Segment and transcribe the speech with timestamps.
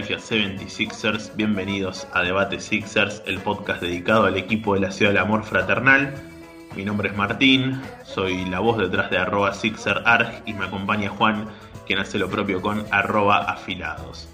[0.00, 1.36] Philadelphia 76ers.
[1.36, 6.14] Bienvenidos a Debate Sixers, el podcast dedicado al equipo de la Ciudad del Amor Fraternal.
[6.74, 11.46] Mi nombre es Martín, soy la voz detrás de arroba SixerArg y me acompaña Juan,
[11.86, 14.28] quien hace lo propio con arroba afilados.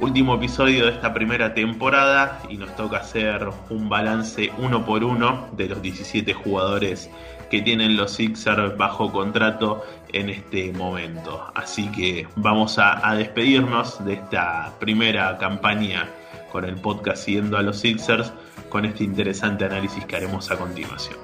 [0.00, 5.48] Último episodio de esta primera temporada y nos toca hacer un balance uno por uno
[5.52, 7.10] de los 17 jugadores
[7.62, 11.50] tienen los Sixers bajo contrato en este momento.
[11.54, 16.08] Así que vamos a, despedirnos de esta primera campaña
[16.50, 18.32] con el podcast Siguiendo a los Sixers
[18.68, 21.18] con este interesante análisis que haremos a continuación.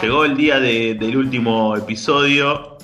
[0.00, 2.78] Llegó el día del último episodio.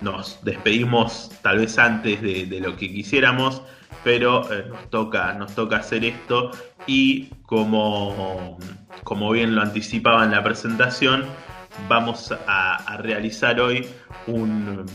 [0.00, 3.62] Nos despedimos tal vez antes de, lo que quisiéramos,
[4.04, 6.50] pero eh, nos, toca, nos toca hacer esto
[6.86, 8.58] y como
[9.04, 11.24] como bien lo anticipaba en la presentación,
[11.88, 13.86] vamos a, realizar hoy
[14.26, 14.86] un,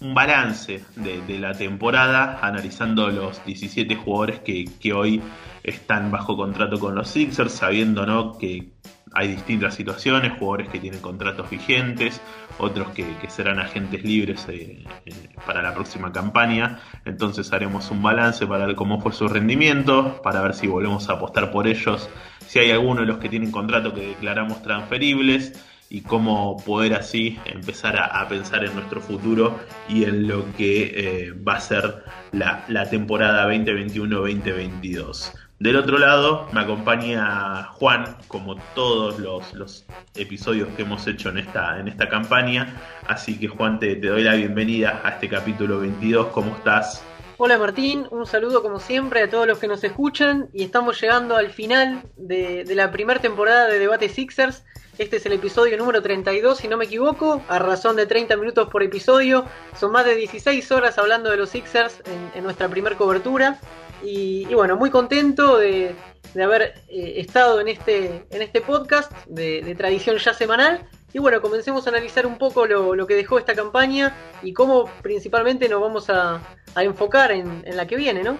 [0.00, 5.22] balance de, la temporada, analizando los 17 jugadores que, hoy
[5.62, 8.70] están bajo contrato con los Sixers, sabiendo que
[9.14, 12.20] hay distintas situaciones, jugadores que tienen contratos vigentes,
[12.58, 15.12] otros que, serán agentes libres eh, eh,
[15.46, 16.80] para la próxima campaña.
[17.04, 21.14] Entonces haremos un balance para ver cómo fue su rendimiento, para ver si volvemos a
[21.14, 22.08] apostar por ellos
[22.46, 25.52] si hay alguno de los que tienen contrato que declaramos transferibles
[25.90, 29.58] y cómo poder así empezar a, pensar en nuestro futuro
[29.88, 35.32] y en lo que eh, va a ser la, temporada 2021-2022.
[35.58, 41.80] Del otro lado me acompaña Juan, como todos los, episodios que hemos hecho en esta,
[41.80, 42.76] en esta campaña.
[43.06, 46.28] Así que Juan, te, te doy la bienvenida a este capítulo 22.
[46.28, 47.02] ¿Cómo estás?
[47.40, 51.36] Hola Martín, un saludo como siempre a todos los que nos escuchan y estamos llegando
[51.36, 54.64] al final de, la primera temporada de Debate Sixers.
[54.98, 58.68] Este es el episodio número 32, si no me equivoco, a razón de 30 minutos
[58.68, 59.44] por episodio.
[59.78, 62.02] Son más de 16 horas hablando de los Sixers
[62.34, 63.60] en, nuestra primera cobertura.
[64.02, 65.94] Y, bueno, muy contento de,
[66.42, 71.86] haber eh, estado en este, en este podcast de tradición ya semanal y bueno, comencemos
[71.86, 76.42] a analizar un poco lo, que dejó esta campaña y cómo principalmente nos vamos a,
[76.76, 78.36] enfocar en, la que viene, ¿no?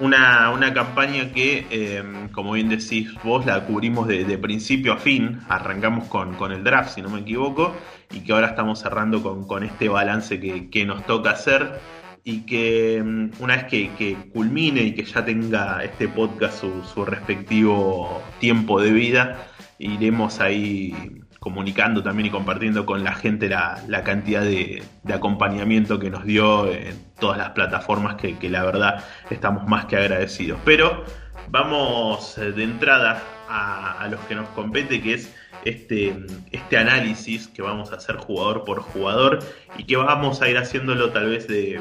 [0.00, 5.40] Una, una campaña que, eh, como bien decís vos, la cubrimos de, principio a fin.
[5.48, 7.74] Arrancamos con, con, el draft, si no me equivoco,
[8.12, 11.80] y que ahora estamos cerrando con, este balance que, nos toca hacer.
[12.22, 17.04] Y que mm, una vez que, culmine y que ya tenga este podcast su, su
[17.04, 19.48] respectivo tiempo de vida,
[19.78, 24.82] iremos ahí comunicando también y compartiendo con la gente la, cantidad de,
[25.12, 30.58] acompañamiento que nos dio en todas las plataformas que, la verdad estamos más que agradecidos.
[30.64, 31.04] Pero
[31.48, 35.34] vamos eh, de entrada a, los que nos compete, que es
[35.64, 36.14] este,
[36.50, 39.38] este análisis que vamos a hacer jugador por jugador
[39.76, 41.80] y que vamos a ir haciéndolo tal vez de,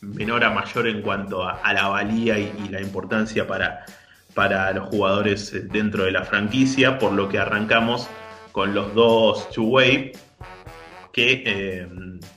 [0.00, 3.84] menor a mayor en cuanto a, la valía y, y la importancia para,
[4.32, 8.08] para los jugadores dentro de la franquicia, por lo que arrancamos
[8.54, 10.12] con los dos two-way
[11.16, 11.88] eh,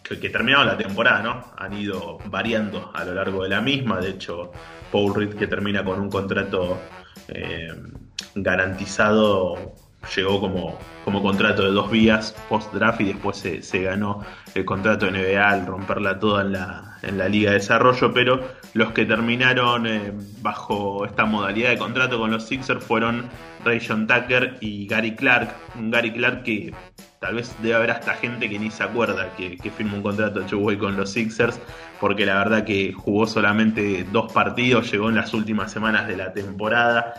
[0.01, 1.45] que, que, terminaron la temporada, ¿no?
[1.55, 3.99] Han ido variando a lo largo de la misma.
[3.99, 4.51] De hecho,
[4.91, 6.79] Paul Reed, que termina con un contrato
[7.27, 7.71] eh,
[8.33, 9.75] garantizado,
[10.15, 15.11] llegó como, como contrato de dos vías post-draft y después se, ganó el contrato de
[15.11, 18.13] NBA al romperla toda en la, en la Liga de Desarrollo.
[18.13, 23.29] Pero los que terminaron eh, bajo esta modalidad de contrato con los Sixers fueron
[23.63, 25.55] Ray John Tucker y Gary Clark.
[25.75, 26.73] Un Gary Clark que
[27.19, 30.77] tal vez debe haber hasta gente que ni se acuerda que, que un contrato de
[30.77, 31.59] con los Sixers,
[31.99, 36.33] porque la verdad que jugó solamente dos partidos, llegó en las últimas semanas de la
[36.33, 37.13] temporada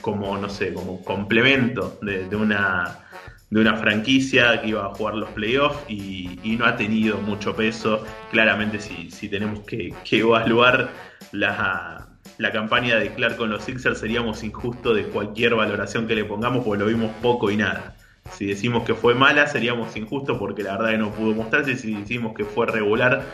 [0.00, 3.07] como, no sé, como complemento de, una
[3.50, 8.04] de una franquicia que iba a jugar los playoffs y, no ha tenido mucho peso.
[8.30, 10.90] Claramente si, si tenemos que, que evaluar
[11.32, 16.24] la, la campaña de Clark con los Sixers seríamos injustos de cualquier valoración que le
[16.24, 17.96] pongamos porque lo vimos poco y nada.
[18.32, 21.76] Si decimos que fue mala seríamos injustos porque la verdad que no pudo mostrarse.
[21.76, 23.24] Si decimos que fue regular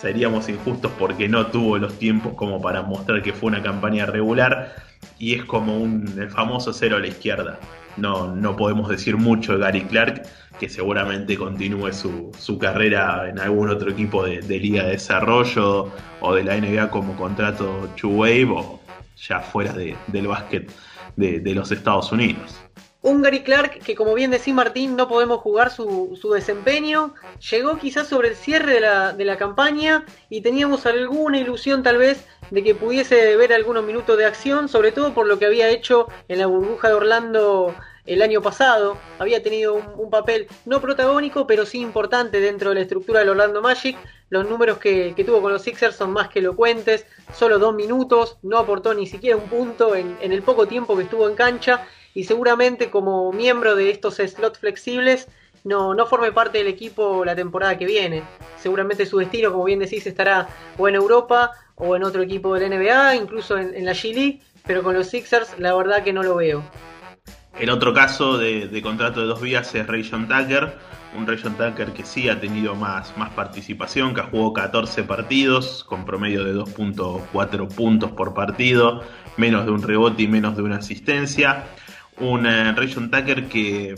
[0.00, 4.74] seríamos injustos porque no tuvo los tiempos como para mostrar que fue una campaña regular.
[5.18, 7.58] Y es como un, el famoso cero a la izquierda.
[7.96, 10.22] No, no podemos decir mucho de Gary Clark
[10.58, 15.90] que seguramente continúe su, su carrera en algún otro equipo de, Liga de Desarrollo
[16.20, 18.80] o de la NBA como contrato Two Wave o
[19.16, 20.70] ya fuera del básquet
[21.16, 22.65] de, los Estados Unidos.
[23.06, 27.14] Un Gary Clark que, como bien decía Martín, no podemos jugar su, desempeño.
[27.52, 31.98] Llegó quizás sobre el cierre de la, de la campaña y teníamos alguna ilusión tal
[31.98, 35.68] vez de que pudiese ver algunos minutos de acción, sobre todo por lo que había
[35.68, 37.76] hecho en la burbuja de Orlando
[38.06, 38.98] el año pasado.
[39.20, 43.62] Había tenido un, papel no protagónico, pero sí importante dentro de la estructura del Orlando
[43.62, 43.96] Magic.
[44.30, 47.06] Los números que, tuvo con los Sixers son más que elocuentes.
[47.32, 51.28] Solo dos minutos, no aportó ni siquiera un punto en, el poco tiempo que estuvo
[51.28, 51.86] en cancha.
[52.16, 55.28] Y seguramente como miembro de estos slots flexibles
[55.64, 58.22] no, no forme parte del equipo la temporada que viene.
[58.58, 60.48] Seguramente su destino, como bien decís, estará
[60.78, 64.82] o en Europa o en otro equipo del NBA, incluso en, la G League, pero
[64.82, 66.64] con los Sixers la verdad que no lo veo.
[67.60, 70.72] El otro caso de, contrato de dos vías es Rayon Tucker,
[71.18, 75.84] un Rayon Tucker que sí ha tenido más, más participación, que ha jugado 14 partidos
[75.84, 79.02] con promedio de 2.4 puntos por partido,
[79.36, 81.66] menos de un rebote y menos de una asistencia.
[82.18, 83.94] Un eh, Tucker que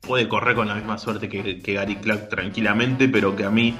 [0.00, 3.74] puede correr con la misma suerte que, que Gary Clark tranquilamente, pero que a mí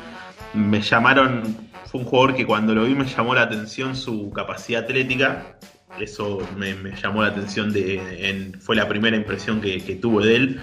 [0.55, 1.43] me llamaron,
[1.87, 5.59] fue un jugador que cuando lo vi me llamó la atención su capacidad atlética.
[5.99, 10.61] Eso me, llamó la atención, de, fue la primera impresión que, tuve de él.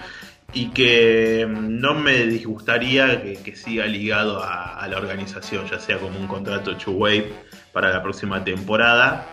[0.52, 6.26] Y que no me disgustaría que, siga ligado a, la organización, ya sea como un
[6.26, 7.26] contrato two-way
[7.72, 9.26] para la próxima temporada,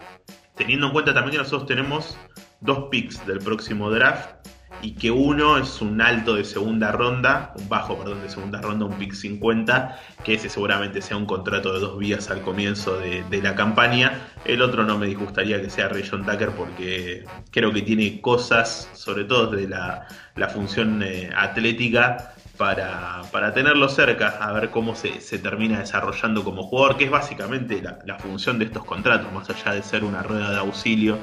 [0.56, 2.18] teniendo en cuenta también que nosotros tenemos
[2.64, 4.44] dos picks del próximo draft
[4.84, 8.86] y que uno es un alto de segunda ronda, un bajo, perdón, de segunda ronda,
[8.86, 13.42] un pick 50, que ese seguramente sea un contrato de dos vías al comienzo de,
[13.42, 14.28] la campaña.
[14.44, 19.24] El otro no me disgustaría que sea Rayon Tucker porque creo que tiene cosas, sobre
[19.24, 20.06] todo de la,
[20.50, 27.06] función eh, atlética, para, tenerlo cerca, a ver cómo se, termina desarrollando como jugador, que
[27.06, 30.58] es básicamente la, la función de estos contratos, más allá de ser una rueda de
[30.58, 31.18] auxilio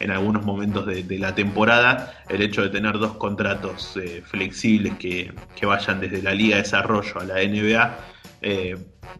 [0.00, 5.32] en algunos momentos de, la temporada, el hecho de tener dos contratos eh, flexibles que,
[5.62, 7.96] vayan desde la Liga de Desarrollo a la NBA,
[8.42, 8.76] eh,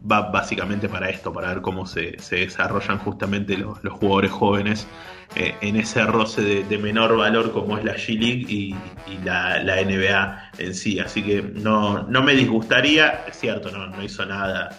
[0.09, 4.87] va básicamente para esto, para ver cómo se, desarrollan justamente los, jugadores jóvenes
[5.35, 8.75] eh, en ese roce de, menor valor como es la G-League y,
[9.23, 10.99] la, NBA en sí.
[10.99, 14.69] Así que no, no me disgustaría, es cierto, no, no hizo nada.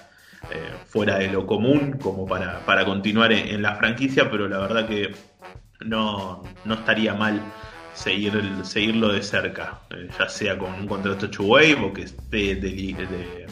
[0.86, 5.12] fuera de lo común como para, para continuar en la franquicia, pero la verdad que
[5.80, 7.40] no, no estaría mal
[7.94, 8.32] seguir,
[8.62, 13.46] seguirlo de cerca, eh, ya sea con un contrato to wave o que esté,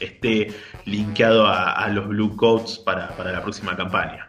[0.00, 0.52] esté
[0.86, 4.28] linkeado a, los Blue Coats para, para la próxima campaña.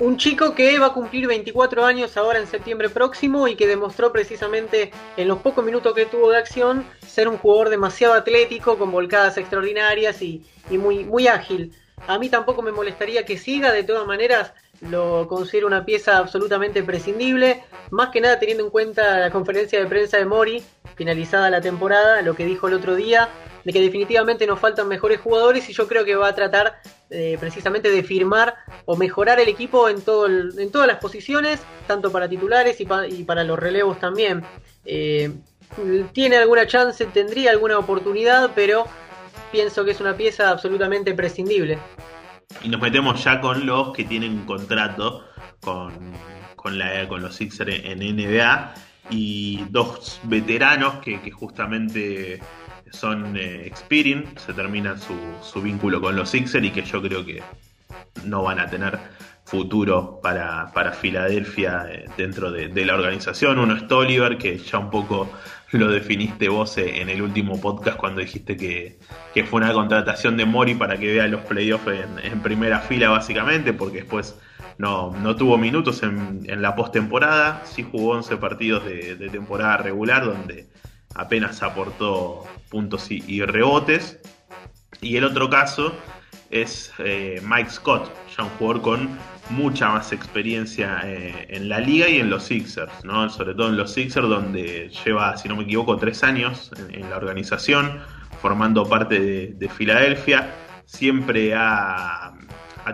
[0.00, 4.12] Un chico que va a cumplir 24 años ahora en septiembre próximo y que demostró
[4.12, 8.92] precisamente en los pocos minutos que tuvo de acción ser un jugador demasiado atlético, con
[8.92, 11.72] volcadas extraordinarias y, y muy, muy ágil.
[12.06, 16.82] A mí tampoco me molestaría que siga, de todas maneras lo considero una pieza absolutamente
[16.82, 20.62] prescindible, más que nada teniendo en cuenta la conferencia de prensa de Mori,
[20.94, 23.28] finalizada la temporada, lo que dijo el otro día,
[23.64, 26.80] de que definitivamente nos faltan mejores jugadores y yo creo que va a tratar
[27.10, 28.54] eh, precisamente de firmar
[28.84, 32.86] o mejorar el equipo en, todo en todas las posiciones, tanto para titulares y,
[33.24, 34.42] para los relevos también.
[34.84, 35.32] Eh,
[36.12, 38.86] tiene alguna chance, tendría alguna oportunidad, pero
[39.52, 41.78] pienso que es una pieza absolutamente prescindible.
[42.62, 45.24] Y nos metemos ya con los que tienen contrato
[45.60, 46.12] con,
[46.56, 48.74] con, la, con los Sixers en NBA
[49.10, 52.40] y dos veteranos que, justamente
[52.90, 53.70] son eh,
[54.36, 57.42] se termina su, su, vínculo con los Sixers y que yo creo que
[58.24, 58.98] no van a tener
[59.44, 63.58] futuro para, para Filadelfia eh, dentro de, de, la organización.
[63.58, 65.30] Uno es Tolliver, que ya un poco
[65.72, 68.98] lo definiste vos eh, en el último podcast cuando dijiste que,
[69.44, 71.86] fue una contratación de Mori para que vea los playoffs
[72.22, 74.36] en, primera fila básicamente, porque después
[74.78, 80.24] no, no tuvo minutos en, en la postemporada, sí jugó 11 partidos de, temporada regular
[80.24, 80.68] donde
[81.14, 84.20] apenas aportó puntos y, rebotes.
[85.00, 85.94] Y el otro caso
[86.50, 89.18] es eh, Mike Scott, ya un jugador con
[89.50, 93.28] mucha más experiencia eh, en la liga y en los Sixers, ¿no?
[93.30, 97.16] sobre todo en los Sixers donde lleva, si no me equivoco, tres años en, la
[97.16, 98.00] organización,
[98.40, 99.18] formando parte
[99.52, 100.52] de, Filadelfia,
[100.84, 102.34] siempre ha,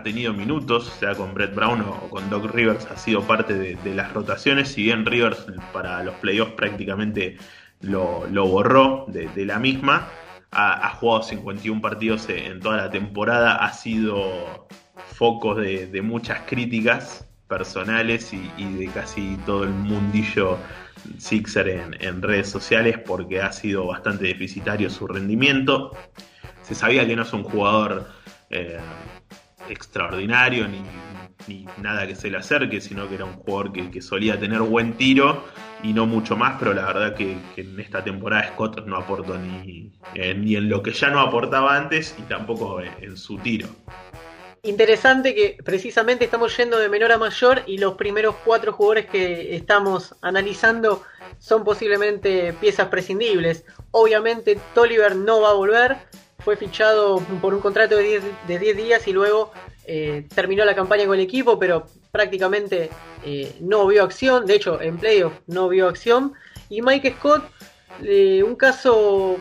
[0.03, 4.11] tenido minutos, sea con Brett Brown o, con Doc Rivers, ha sido parte de, las
[4.11, 7.37] rotaciones, si bien Rivers para los playoffs prácticamente
[7.79, 10.09] lo, borró de, la misma,
[10.51, 14.67] ha, ha jugado 51 partidos en toda la temporada, ha sido
[15.15, 20.57] focos de, muchas críticas personales y, de casi todo el mundillo
[21.17, 21.67] Sixer
[21.99, 25.91] en, redes sociales porque ha sido bastante deficitario su rendimiento.
[26.63, 28.09] Se sabía que no es un jugador
[28.49, 28.79] eh,
[29.69, 30.83] extraordinario ni,
[31.79, 35.45] nada que se le acerque, sino que era un jugador que, solía tener buen tiro
[35.83, 39.91] y no mucho más, pero la verdad que, en esta temporada Scott no aportó ni,
[40.15, 43.67] ni en lo que ya no aportaba antes y tampoco en su tiro.
[44.65, 49.55] Interesante que precisamente estamos yendo de menor a mayor y los primeros cuatro jugadores que
[49.55, 51.03] estamos analizando
[51.39, 53.63] son posiblemente piezas prescindibles.
[53.91, 55.97] Obviamente Tolliver no va a volver,
[56.39, 59.51] fue fichado por un contrato de 10, días y luego
[59.85, 62.89] eh, terminó la campaña con el equipo, pero prácticamente
[63.23, 66.33] eh, no vio acción, de hecho en playoff no vio acción.
[66.69, 67.43] Y Mike Scott,
[68.03, 69.37] eh, un caso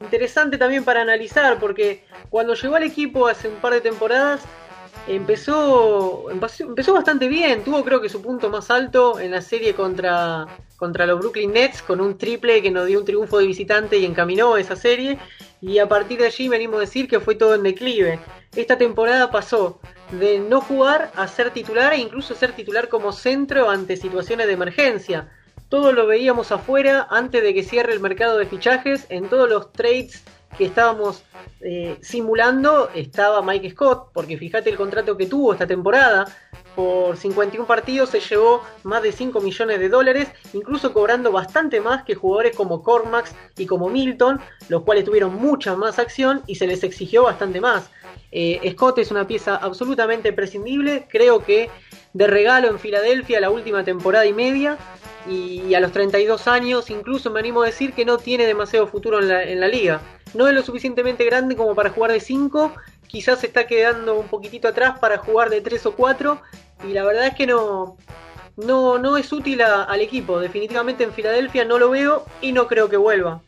[0.00, 4.42] interesante también para analizar, porque cuando llegó al equipo hace un par de temporadas,
[5.06, 10.46] empezó, empezó bastante bien, tuvo creo que su punto más alto en la serie contra,
[10.76, 14.04] contra los Brooklyn Nets con un triple que nos dio un triunfo de visitante y
[14.04, 15.18] encaminó esa serie
[15.60, 18.18] y a partir de allí venimos a decir que fue todo en declive.
[18.56, 19.80] Esta temporada pasó
[20.12, 24.54] de no jugar a ser titular e incluso ser titular como centro ante situaciones de
[24.54, 25.30] emergencia.
[25.68, 29.72] Todo lo veíamos afuera antes de que cierre el mercado de fichajes en todos los
[29.72, 30.24] trades
[30.56, 31.22] que estábamos
[31.60, 36.26] eh, simulando estaba Mike Scott, porque fíjate el contrato que tuvo esta temporada,
[36.74, 42.04] por 51 partidos se llevó más de 5 millones de dólares, incluso cobrando bastante más
[42.04, 46.66] que jugadores como Cormax y como Milton, los cuales tuvieron mucha más acción y se
[46.66, 47.90] les exigió bastante más.
[48.32, 51.68] Eh, Scott es una pieza absolutamente prescindible, creo que
[52.12, 54.78] de regalo en Filadelfia la última temporada y media,
[55.28, 59.18] y a los 32 años incluso me animo a decir que no tiene demasiado futuro
[59.18, 60.00] en la, en la liga
[60.34, 62.74] no es lo suficientemente grande como para jugar de 5,
[63.06, 66.40] quizás se está quedando un poquitito atrás para jugar de 3 o 4
[66.88, 67.96] y la verdad es que no,
[68.56, 72.88] no, no es útil al equipo, definitivamente en Filadelfia no lo veo y no creo
[72.88, 73.42] que vuelva.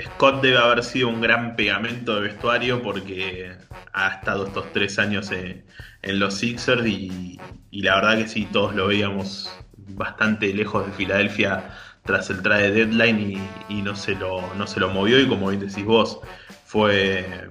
[0.00, 3.56] Scott debe haber sido un gran pegamento de vestuario porque
[3.92, 5.64] ha estado estos tres años en,
[6.02, 7.40] los Sixers y,
[7.70, 11.70] y, la verdad que sí, todos lo veíamos bastante lejos de Filadelfia
[12.06, 15.60] tras el trade deadline y, no, se lo, no se lo movió y como bien
[15.60, 16.20] decís vos,
[16.64, 17.50] fue,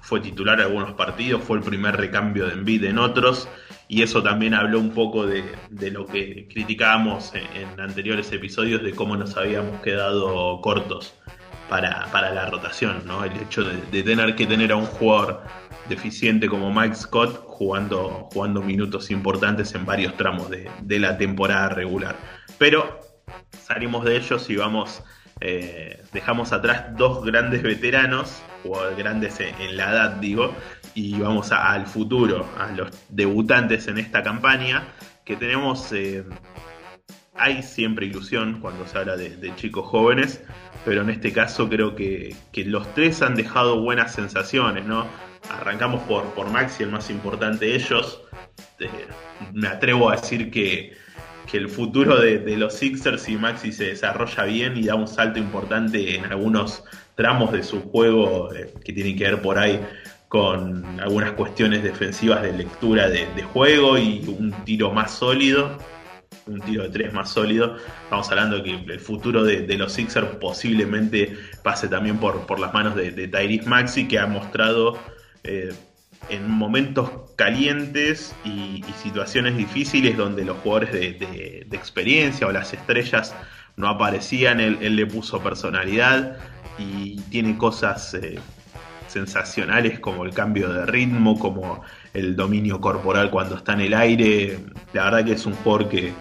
[0.00, 3.48] fue titular en algunos partidos, fue el primer recambio de Envid en otros
[3.88, 5.44] y eso también habló un poco de,
[5.90, 11.14] lo que criticábamos en, anteriores episodios de cómo nos habíamos quedado cortos
[11.68, 13.24] para, la rotación, ¿no?
[13.24, 15.42] El hecho de, tener que tener a un jugador
[15.88, 21.68] deficiente como Mike Scott jugando, jugando minutos importantes en varios tramos de, de la temporada
[21.68, 22.16] regular.
[22.58, 23.05] Pero
[23.66, 25.02] salimos de ellos y vamos,
[25.40, 30.54] eh, dejamos atrás dos grandes veteranos, o grandes en, la edad digo,
[30.94, 34.84] y vamos al futuro, a los debutantes en esta campaña,
[35.24, 36.24] que tenemos, eh,
[37.34, 40.42] hay siempre ilusión cuando se habla de, chicos jóvenes,
[40.84, 45.06] pero en este caso creo que, los tres han dejado buenas sensaciones, ¿no?
[45.50, 48.22] Arrancamos por, por Maxi, el más importante de ellos.
[48.78, 48.88] Eh,
[49.52, 50.96] me atrevo a decir que
[51.50, 55.38] que el futuro de, los Sixers y Maxi se desarrolla bien y da un salto
[55.38, 56.84] importante en algunos
[57.14, 59.80] tramos de su juego eh, que tienen que ver por ahí
[60.28, 65.78] con algunas cuestiones defensivas de lectura de, juego y un tiro más sólido,
[66.46, 67.76] un tiro de tres más sólido.
[68.02, 72.74] Estamos hablando de que el futuro de, los Sixers posiblemente pase también por, por las
[72.74, 74.98] manos de, Tyrese Maxi, que ha mostrado
[75.44, 75.72] eh,
[76.28, 83.34] en momentos calientes y, situaciones difíciles donde los jugadores de, experiencia o las estrellas
[83.76, 86.38] no aparecían, él, le puso personalidad
[86.78, 88.38] y tiene cosas eh,
[89.06, 91.82] sensacionales como el cambio de ritmo, como
[92.14, 94.58] el dominio corporal cuando está en el aire.
[94.92, 96.12] La verdad que es un jugador que,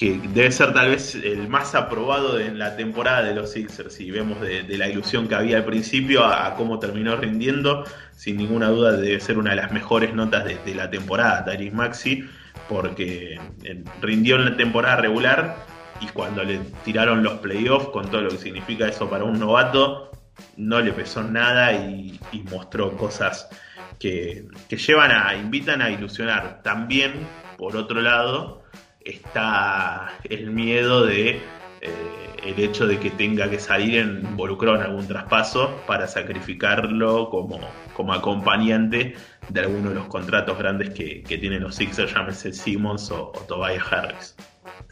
[0.00, 3.92] que debe ser tal vez el más aprobado en la temporada de los Sixers.
[3.92, 7.84] Si vemos de, la ilusión que había al principio a, cómo terminó rindiendo,
[8.16, 12.24] sin ninguna duda debe ser una de las mejores notas de, la temporada, Tyrese Maxi,
[12.66, 15.66] porque eh, rindió en la temporada regular
[16.00, 20.12] y cuando le tiraron los playoffs, con todo lo que significa eso para un novato,
[20.56, 22.18] no le pesó nada y,
[22.50, 23.50] mostró cosas
[23.98, 26.62] que, que llevan a, invitan a ilusionar.
[26.62, 27.12] También,
[27.58, 28.59] por otro lado,
[29.10, 31.40] está el miedo de
[31.80, 31.90] eh,
[32.44, 37.60] el hecho de que tenga que salir involucrado en algún traspaso para sacrificarlo como,
[37.94, 39.14] como acompañante
[39.48, 43.84] de alguno de los contratos grandes que, tienen los Sixers, llámese Simmons o, o Tobias
[43.90, 44.36] Harris.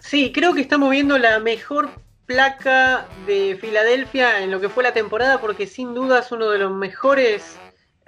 [0.00, 1.90] Sí, creo que estamos viendo la mejor
[2.26, 6.58] placa de Filadelfia en lo que fue la temporada porque sin duda es uno de
[6.58, 7.58] los mejores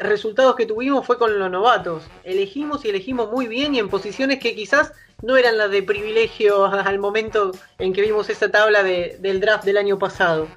[0.00, 2.02] resultados que tuvimos fue con los novatos.
[2.25, 4.92] Elegimos y elegimos muy bien y en posiciones que quizás
[5.23, 9.76] no eran las de privilegio al momento en que vimos esa tabla del draft del
[9.76, 10.49] año pasado.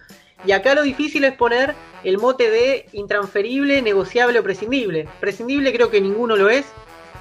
[0.45, 1.73] Y acá lo difícil es poner
[2.03, 5.07] el mote de intransferible, negociable o prescindible.
[5.19, 6.65] Prescindible creo que ninguno lo es.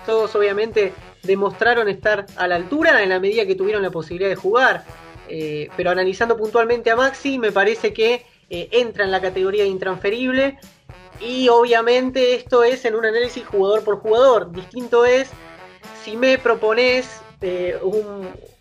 [0.07, 4.37] Todos obviamente demostraron estar a la altura en la medida que tuvieron la posibilidad de
[4.37, 4.85] jugar.
[5.29, 9.71] Eh, pero analizando puntualmente a Maxi, me parece que eh, entra en la categoría de
[9.71, 10.59] intransferible
[11.23, 14.51] y obviamente esto es en un análisis jugador por jugador.
[14.51, 15.31] Distinto es
[16.03, 18.53] si me propones eh, un,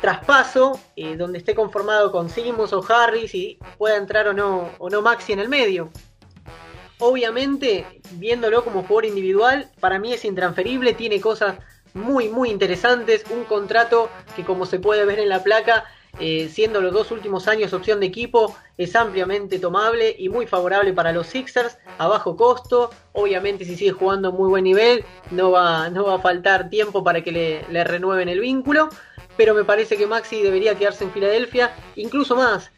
[0.00, 4.88] traspaso eh, donde esté conformado con Simmons o Harris y pueda entrar o no, o
[4.88, 5.90] no Maxi en el medio.
[6.98, 11.56] Obviamente, viéndolo como jugador individual, para mí es intransferible, tiene cosas
[11.92, 15.84] muy, muy interesantes, un contrato que como se puede ver en la placa,
[16.20, 20.92] eh, siendo los dos últimos años opción de equipo, es ampliamente tomable y muy favorable
[20.92, 22.90] para los Sixers a bajo costo.
[23.12, 27.02] Obviamente si sigue jugando a muy buen nivel, no va, no va a faltar tiempo
[27.02, 28.88] para que le, renueven el vínculo,
[29.36, 32.70] pero me parece que Maxi debería quedarse en Filadelfia, incluso más.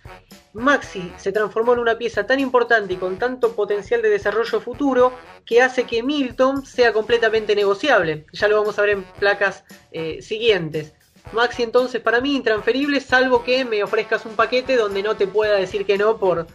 [0.55, 5.13] Maxi se transformó en una pieza tan importante y con tanto potencial de desarrollo futuro
[5.45, 8.25] que hace que Milton sea completamente negociable.
[8.33, 10.95] Ya lo vamos a ver en placas eh, siguientes.
[11.33, 15.57] Maxi entonces para mí intransferible salvo que me ofrezcas un paquete donde no te pueda
[15.57, 16.47] decir que no por,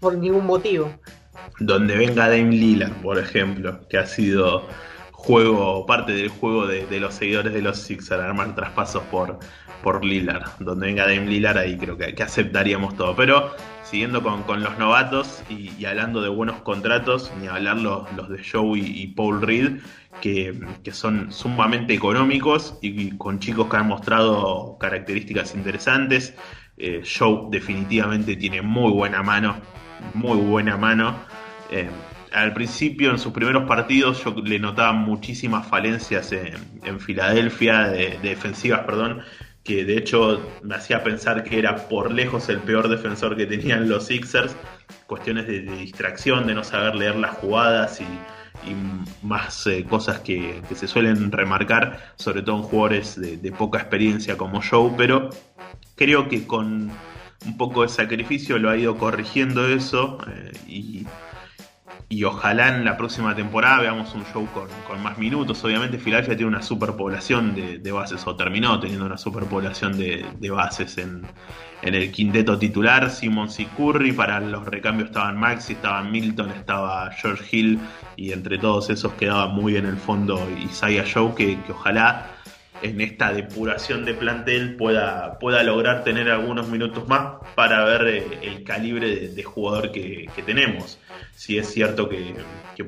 [0.00, 0.92] por ningún motivo.
[1.60, 4.66] Donde venga Dame Lillard, por ejemplo, que ha sido
[5.12, 9.38] juego, parte del juego de, los seguidores de los Sixers, armar traspasos por,
[9.82, 10.44] por Lillard.
[10.60, 13.16] Donde venga Dame ahí creo que, aceptaríamos todo.
[13.16, 13.52] Pero
[13.90, 19.06] siguiendo con, los novatos y, hablando de buenos contratos, ni hablar los, de Joe y,
[19.08, 19.80] Paul Reed,
[20.20, 20.54] que,
[20.92, 26.34] son sumamente económicos y, con chicos que han mostrado características interesantes.
[26.76, 29.56] Eh, Joe definitivamente tiene muy buena mano,
[30.14, 31.16] muy buena mano.
[31.70, 31.88] Eh,
[32.32, 38.80] al principio, en sus primeros partidos, yo le notaba muchísimas falencias en, Filadelfia, de, defensivas,
[38.80, 39.22] perdón,
[39.68, 43.86] que de hecho me hacía pensar que era por lejos el peor defensor que tenían
[43.86, 44.56] los Sixers.
[45.06, 48.06] Cuestiones de, distracción, de no saber leer las jugadas y,
[49.22, 54.62] más eh, cosas que, se suelen remarcar, sobre todo en jugadores de, poca experiencia como
[54.62, 55.28] Joe, pero
[55.96, 56.90] creo que con
[57.44, 61.06] un poco de sacrificio lo ha ido corrigiendo eso eh, y
[62.10, 65.62] y ojalá en la próxima temporada veamos un show con, más minutos.
[65.64, 70.50] Obviamente Filadelfia tiene una superpoblación de, de bases, o terminó teniendo una superpoblación de, de
[70.50, 71.26] bases en,
[71.82, 73.10] el quinteto titular.
[73.10, 77.78] Simmons y Curry, para los recambios estaban Maxi, estaban Milton, estaba George Hill,
[78.16, 82.37] y entre todos esos quedaba muy en el fondo Isaiah Show, que, que ojalá
[82.82, 88.38] en esta depuración de plantel pueda, pueda lograr tener algunos minutos más para ver eh,
[88.42, 90.98] el calibre de, jugador que, tenemos.
[91.34, 92.34] Si es cierto que,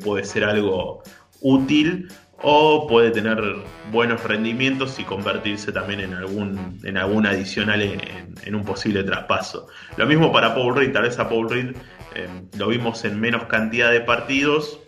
[0.03, 1.03] puede ser algo
[1.41, 2.09] útil
[2.43, 3.43] o puede tener
[3.91, 9.67] buenos rendimientos y convertirse también en algún, en algún adicional en, un posible traspaso.
[9.97, 11.77] Lo mismo para Paul Reed, tal vez a Paul Reed
[12.15, 14.79] eh, lo vimos en menos cantidad de partidos,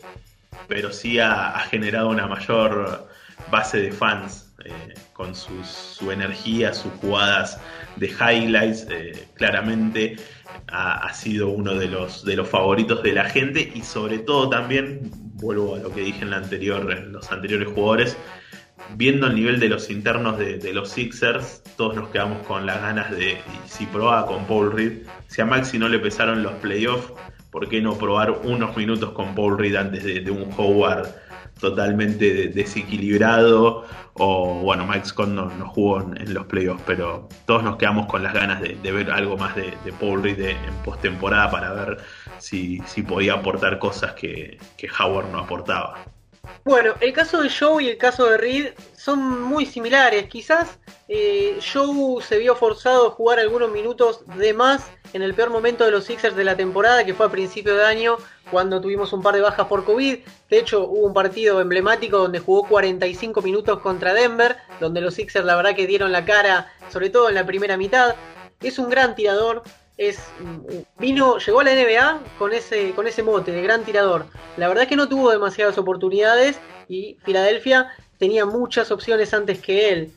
[0.68, 3.08] pero sí ha generado una mayor
[3.50, 7.60] base de fans eh, con su energía, sus jugadas
[7.96, 10.16] de highlights, eh, claramente
[10.68, 15.10] ha, sido uno de los, de los favoritos de la gente y sobre todo también,
[15.34, 18.16] vuelvo a lo que dije en, la anterior, los anteriores jugadores,
[18.96, 23.10] viendo el nivel de los internos de, los Sixers, todos nos quedamos con las ganas
[23.10, 27.12] de, si probaba con Paul Reed, si a Maxi no le pesaron los playoffs,
[27.50, 31.21] ¿por qué no probar unos minutos con Paul Reed antes de, de un Howard
[31.62, 33.84] totalmente desequilibrado.
[34.14, 38.34] O bueno, Mike Scott no, jugó en, los playoffs, pero todos nos quedamos con las
[38.34, 41.98] ganas de, ver algo más de, Paul Reed en postemporada para ver
[42.38, 44.58] si, si, podía aportar cosas que
[44.98, 46.04] Howard no aportaba.
[46.64, 50.28] Bueno, el caso de Joe y el caso de Reed son muy similares.
[50.28, 50.78] Quizás
[51.08, 55.84] eh, Joe se vio forzado a jugar algunos minutos de más en el peor momento
[55.84, 58.16] de los Sixers de la temporada, que fue a principio de año,
[58.50, 60.18] cuando tuvimos un par de bajas por COVID.
[60.48, 65.44] De hecho, hubo un partido emblemático donde jugó 45 minutos contra Denver, donde los Sixers
[65.44, 68.14] la verdad que dieron la cara, sobre todo en la primera mitad.
[68.60, 69.62] Es un gran tirador,
[69.96, 70.18] es
[70.98, 74.26] vino llegó a la NBA con ese con ese mote de gran tirador.
[74.56, 80.12] La verdad que no tuvo demasiadas oportunidades y Filadelfia tenía muchas opciones antes que él.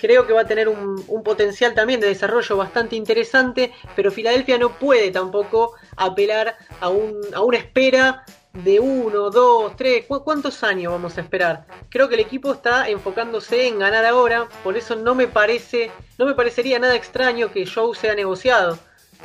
[0.00, 4.78] Creo que va a tener un, potencial también de desarrollo bastante interesante, pero Filadelfia no
[4.78, 11.18] puede tampoco apelar a, un, a una espera de uno, dos, tres, ¿cuántos años vamos
[11.18, 11.66] a esperar?
[11.88, 16.26] Creo que el equipo está enfocándose en ganar ahora, por eso no me parece, no
[16.26, 18.78] me parecería nada extraño que Joe sea negociado.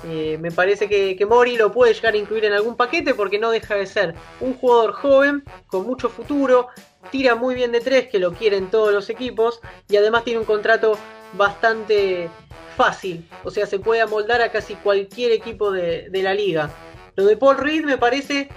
[0.06, 3.38] Eh, me parece que, que, Mori lo puede llegar a incluir en algún paquete porque
[3.38, 6.68] no deja de ser un jugador joven, con mucho futuro,
[7.12, 10.46] tira muy bien de tres, que lo quieren todos los equipos, y además tiene un
[10.46, 10.98] contrato
[11.34, 12.30] bastante
[12.76, 16.72] fácil, o sea, se puede amoldar a casi cualquier equipo de, de la liga.
[17.16, 18.50] Lo de Paul Reed me parece,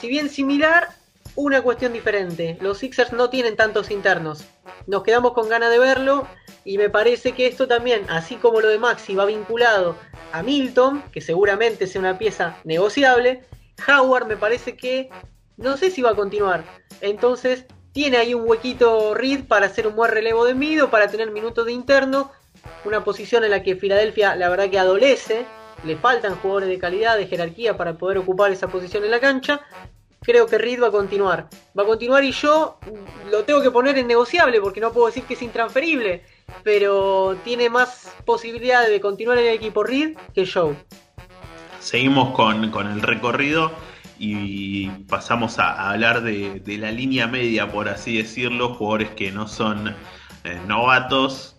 [0.00, 0.88] si bien similar,
[1.36, 2.56] una cuestión diferente.
[2.60, 4.44] Los Sixers no tienen tantos internos.
[4.86, 6.26] Nos quedamos con ganas de verlo
[6.64, 9.96] y me parece que esto también, así como lo de Maxi va vinculado
[10.32, 13.42] a Milton, que seguramente sea una pieza negociable,
[13.88, 15.10] Howard me parece que
[15.56, 16.64] no sé si va a continuar.
[17.00, 21.30] Entonces, tiene ahí un huequito Reed para hacer un buen relevo de Mido, para tener
[21.30, 22.32] minutos de interno,
[22.84, 25.46] una posición en la que Filadelfia la verdad que adolece,
[25.84, 29.60] le faltan jugadores de calidad, de jerarquía para poder ocupar esa posición en la cancha.
[30.24, 31.48] Creo que Reed va a continuar.
[31.78, 32.78] Va a continuar y yo
[33.30, 36.24] lo tengo que poner en negociable porque no puedo decir que es intransferible,
[36.62, 40.76] pero tiene más posibilidades de continuar en el equipo Reed que Joe.
[41.80, 43.70] Seguimos con, con el recorrido
[44.18, 49.94] y pasamos a, hablar de, la línea media, por así decirlo, jugadores que no son
[50.44, 51.53] eh, novatos,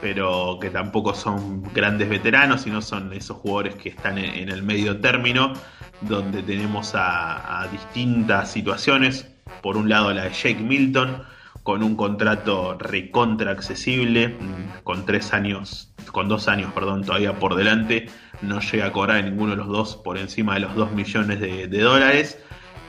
[0.00, 5.00] pero que tampoco son grandes veteranos, sino son esos jugadores que están en, el medio
[5.00, 5.52] término,
[6.00, 9.28] donde tenemos a, distintas situaciones.
[9.62, 11.22] Por un lado la de Jake Milton,
[11.62, 17.56] con un contrato recontra accesible, mm, con tres años, con dos años, perdón, todavía por
[17.56, 18.08] delante,
[18.40, 21.66] no llega a cobrar ninguno de los dos por encima de los 2 millones de,
[21.66, 22.38] dólares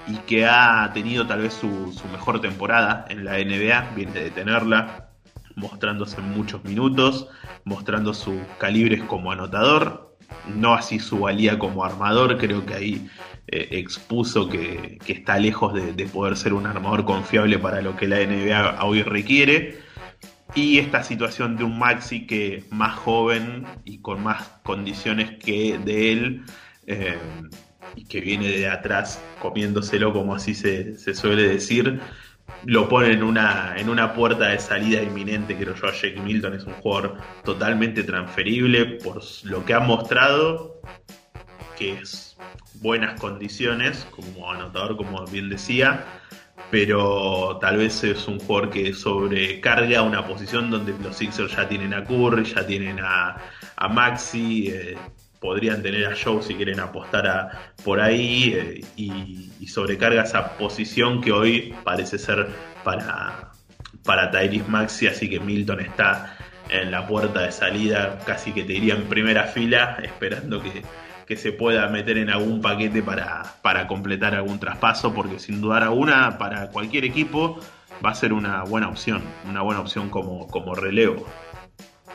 [0.07, 4.31] y que ha tenido tal vez su, su, mejor temporada en la NBA, viene de
[4.31, 5.08] tenerla,
[5.59, 7.27] mostrándose en muchos minutos,
[7.63, 10.15] mostrando sus calibres como anotador,
[10.47, 13.09] no así su valía como armador, creo que ahí
[13.47, 18.17] eh, expuso que, está lejos de, poder ser un armador confiable para lo que la
[18.17, 19.79] NBA hoy requiere.
[20.55, 26.11] Y esta situación de un Maxi que más joven y con más condiciones que de
[26.11, 26.43] él,
[26.87, 27.17] eh,
[27.95, 31.99] y que viene de atrás comiéndoselo, como así se, se suele decir,
[32.65, 36.53] lo pone en una, en una puerta de salida inminente, creo yo, a Jake Milton.
[36.53, 40.81] Es un jugador totalmente transferible por lo que ha mostrado,
[41.77, 42.37] que es
[42.75, 46.05] buenas condiciones como anotador, como bien decía,
[46.71, 51.93] pero tal vez es un jugador que sobrecarga una posición donde los Sixers ya tienen
[51.93, 53.37] a Curry, ya tienen a,
[53.89, 54.67] Maxi.
[54.67, 54.97] Eh,
[55.39, 57.51] podrían tener a Joe si quieren apostar
[57.83, 62.47] por ahí eh, y, sobrecarga esa posición que hoy parece ser
[62.83, 63.51] para,
[64.03, 66.35] para Tyrese Maxi, así que Milton está
[66.69, 70.83] en la puerta de salida, casi que te diría en primera fila, esperando que,
[71.35, 76.39] se pueda meter en algún paquete para, para completar algún traspaso, porque sin dudar alguna,
[76.39, 77.59] para cualquier equipo
[78.03, 81.27] va a ser una buena opción, una buena opción como, como relevo.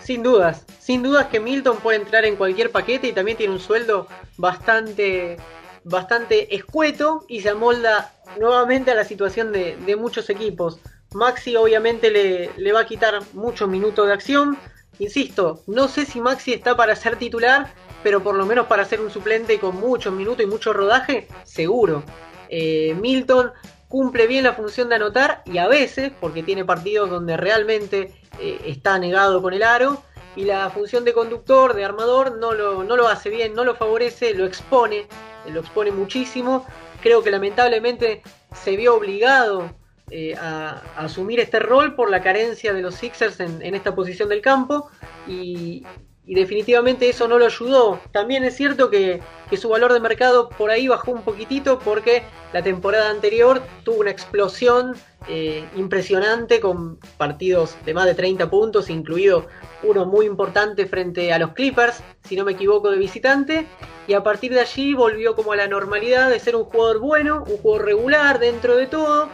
[0.01, 3.59] Sin dudas, sin dudas que Milton puede entrar en cualquier paquete y también tiene un
[3.59, 5.39] sueldo bastante,
[5.83, 10.81] bastante escueto y se amolda nuevamente a la situación de, muchos equipos.
[11.15, 14.59] Maxi obviamente le, le, va a quitar muchos minutos de acción.
[14.99, 19.01] Insisto, no sé si Maxi está para ser titular, pero por lo menos para ser
[19.01, 22.05] un suplente con muchos minutos y mucho rodaje, seguro.
[22.51, 23.53] Eh, Milton
[23.89, 28.61] cumple bien la función de anotar y a veces, porque tiene partidos donde realmente eh,
[28.67, 30.03] está negado con el aro
[30.37, 33.75] y la función de conductor, de armador, no lo, no lo hace bien, no lo
[33.75, 35.07] favorece, lo expone,
[35.51, 36.67] lo expone muchísimo.
[37.03, 38.23] Creo que lamentablemente
[38.55, 39.71] se vio obligado
[40.11, 44.29] eh, a, asumir este rol por la carencia de los Sixers en, en esta posición
[44.29, 44.91] del campo
[45.27, 45.85] y,
[46.27, 48.01] y definitivamente eso no lo ayudó.
[48.13, 49.21] También es cierto que,
[49.57, 54.11] su valor de mercado por ahí bajó un poquitito porque la temporada anterior tuvo una
[54.11, 54.97] explosión
[55.29, 59.47] eh, impresionante con partidos de más de 30 puntos, incluido
[59.85, 63.67] uno muy importante frente a los Clippers, si no me equivoco, de visitante.
[64.09, 67.45] Y a partir de allí volvió como a la normalidad de ser un jugador bueno,
[67.47, 69.29] un jugador regular dentro de todo.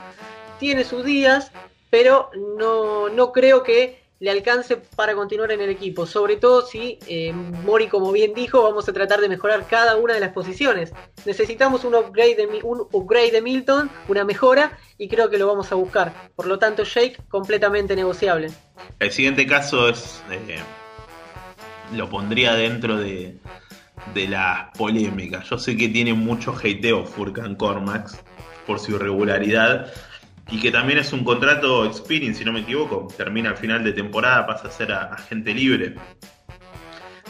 [0.59, 1.51] Tiene sus días,
[1.89, 6.07] pero no, no creo que le alcance para continuar en el equipo.
[6.07, 10.15] Sobre todo si eh, Mori, como bien dijo, vamos a tratar de mejorar cada una
[10.15, 10.93] de las posiciones.
[11.25, 15.73] Necesitamos un upgrade, de, un upgrade de Milton, una mejora, y creo que lo vamos
[15.73, 16.13] a buscar.
[16.37, 18.51] Por lo tanto, Shake completamente negociable.
[18.99, 20.23] El siguiente caso es.
[20.31, 20.59] Eh,
[21.97, 23.37] lo pondría dentro de,
[24.15, 25.43] de la polémica.
[25.43, 28.23] Yo sé que tiene mucho hateo Furkan Cormax
[28.67, 29.91] por su irregularidad
[30.51, 33.09] y que también es un contrato expiring, si no me equivoco.
[33.17, 35.95] Termina al final de temporada, pasa a ser agente libre.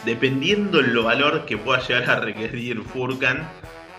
[0.05, 3.47] Dependiendo del valor que pueda llegar a requerir Furkan,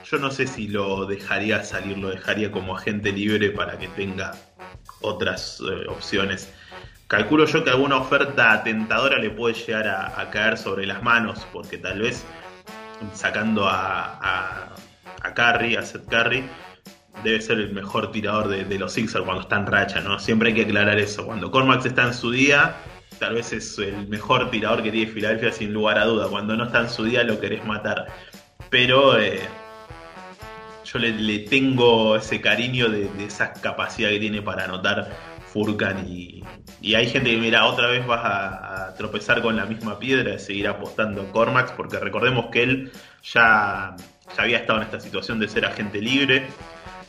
[0.04, 4.32] yo no sé si lo dejaría salir, lo dejaría como agente libre para que tenga
[5.00, 6.52] otras eh, opciones.
[7.06, 11.78] Calculo yo que alguna oferta tentadora le puede llegar a, caer sobre las manos, porque
[11.78, 12.24] tal vez
[13.12, 14.74] sacando a, a,
[15.22, 16.44] a a Seth Curry,
[17.22, 20.18] debe ser el mejor tirador de, los Sixers cuando está en racha, ¿no?
[20.18, 21.24] Siempre hay que aclarar eso.
[21.24, 22.76] Cuando Cormax está en su día,
[23.18, 26.28] tal vez es el mejor tirador que tiene Filadelfia sin lugar a duda.
[26.28, 28.06] Cuando no está en su día lo querés matar.
[28.70, 29.40] Pero eh,
[30.84, 35.10] yo le, tengo ese cariño de, esa capacidad que tiene para anotar
[35.52, 36.42] Furkan y,
[36.94, 40.68] hay gente que mira, otra vez vas a, tropezar con la misma piedra de seguir
[40.68, 43.94] apostando Cormax, porque recordemos que él ya,
[44.36, 46.46] ya había estado en esta situación de ser agente libre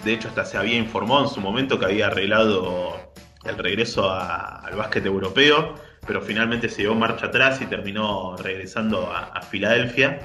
[0.04, 3.14] De hecho, hasta se había informado en su momento que había arreglado
[3.46, 9.42] el regreso al básquet europeo, pero finalmente se dio marcha atrás y terminó regresando a,
[9.42, 10.20] Filadelfia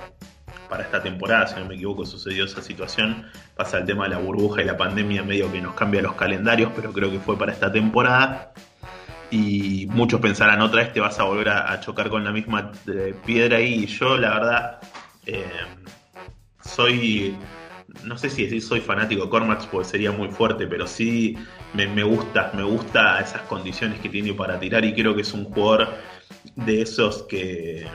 [0.69, 3.27] para esta temporada, si no me equivoco, sucedió esa situación.
[3.57, 6.73] Pasa el tema de la burbuja y la pandemia, medio que nos cambia los calendarios,
[6.75, 8.53] pero creo que fue para esta temporada.
[9.31, 13.15] Y muchos pensarán, otra vez te vas a volver a, chocar con la misma eh,
[13.25, 14.81] piedra y yo, la verdad,
[15.27, 15.45] eh,
[16.63, 17.37] soy
[18.05, 21.37] no sé si decir soy fanático de Cormax porque sería muy fuerte, pero sí
[21.75, 25.45] me, gusta, me gusta esas condiciones que tiene para tirar y creo que es un
[25.45, 25.95] jugador
[26.57, 27.87] de esos que,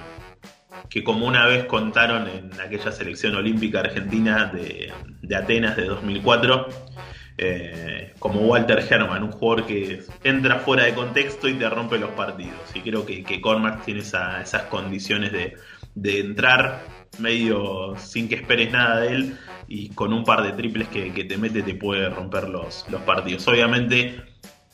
[0.90, 4.92] que como una vez contaron en aquella selección olímpica argentina de,
[5.36, 6.68] Atenas de 2004,
[7.38, 12.12] eh, como Walter Herman, un jugador que entra fuera de contexto y te rompe los
[12.12, 12.60] partidos.
[12.76, 15.56] Y creo que, que Cormax tiene esas condiciones de,
[15.96, 16.84] de entrar
[17.20, 21.38] medio sin que esperes nada de él y con un par de triples que, te
[21.38, 23.48] mete te puede romper los, los partidos.
[23.48, 24.22] Obviamente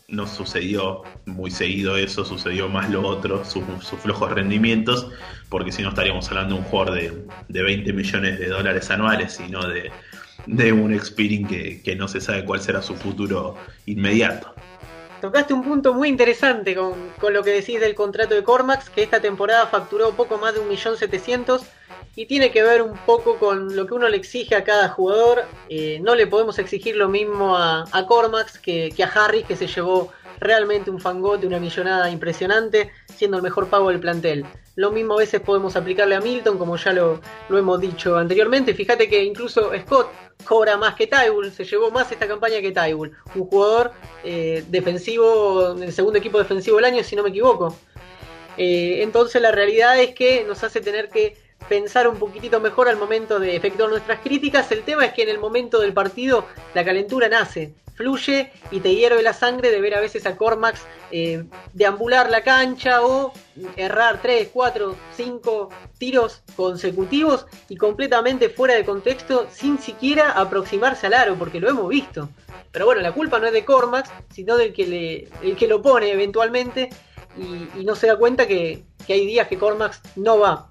[0.08, 3.64] no sucedió muy seguido eso, sucedió más lo otro, sus,
[4.02, 5.10] flojos rendimientos,
[5.50, 9.34] porque si no estaríamos hablando de un jugador de, de 20 millones de dólares anuales,
[9.34, 9.92] sino de,
[10.48, 14.54] de un Expiring que, que no se sabe cuál será su futuro inmediato.
[15.22, 19.04] Tocaste un punto muy interesante con, con, lo que decís del contrato de Cormax, que
[19.04, 21.60] esta temporada facturó poco más de 1.700.000
[22.16, 25.44] y tiene que ver un poco con lo que uno le exige a cada jugador.
[25.70, 30.12] Eh, no le podemos exigir lo mismo a, Cormax que, a Harris, que se llevó
[30.40, 34.46] realmente un fangote, una millonada impresionante, siendo el mejor pago del plantel.
[34.76, 37.20] Lo mismo a veces podemos aplicarle a Milton, como ya lo,
[37.50, 38.74] hemos dicho anteriormente.
[38.74, 40.10] Fíjate que incluso Scott
[40.46, 43.12] cobra más que Tybull, se llevó más esta campaña que Tybull.
[43.36, 43.92] Un jugador
[44.24, 47.76] eh, defensivo, el segundo equipo defensivo del año, si no me equivoco.
[48.58, 52.98] Eh, entonces la realidad es que nos hace tener que pensar un poquitito mejor al
[52.98, 54.72] momento de efectuar nuestras críticas.
[54.72, 58.96] El tema es que en el momento del partido la calentura nace, fluye y te
[58.96, 61.44] hierve la sangre de ver a veces a Cormax eh,
[61.74, 63.34] deambular la cancha o
[63.76, 71.14] errar 3, 4, 5 tiros consecutivos y completamente fuera de contexto sin siquiera aproximarse al
[71.14, 72.30] aro, porque lo hemos visto.
[72.72, 76.90] Pero bueno, la culpa no es de Cormax, sino del que, le, lo pone eventualmente
[77.38, 80.70] y, no se da cuenta que, que hay días que Cormax no va.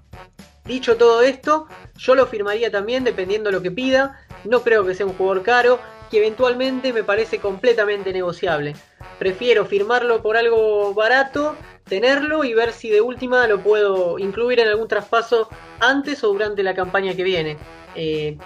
[0.69, 1.65] Dicho todo esto,
[1.97, 4.19] yo lo firmaría también dependiendo de lo que pida.
[4.43, 5.79] No creo que sea un jugador caro,
[6.11, 8.75] que eventualmente me parece completamente negociable.
[9.17, 11.55] Prefiero firmarlo por algo barato,
[11.85, 16.61] tenerlo y ver si de última lo puedo incluir en algún traspaso antes o durante
[16.61, 17.57] la campaña que viene.
[17.95, 18.37] Eh,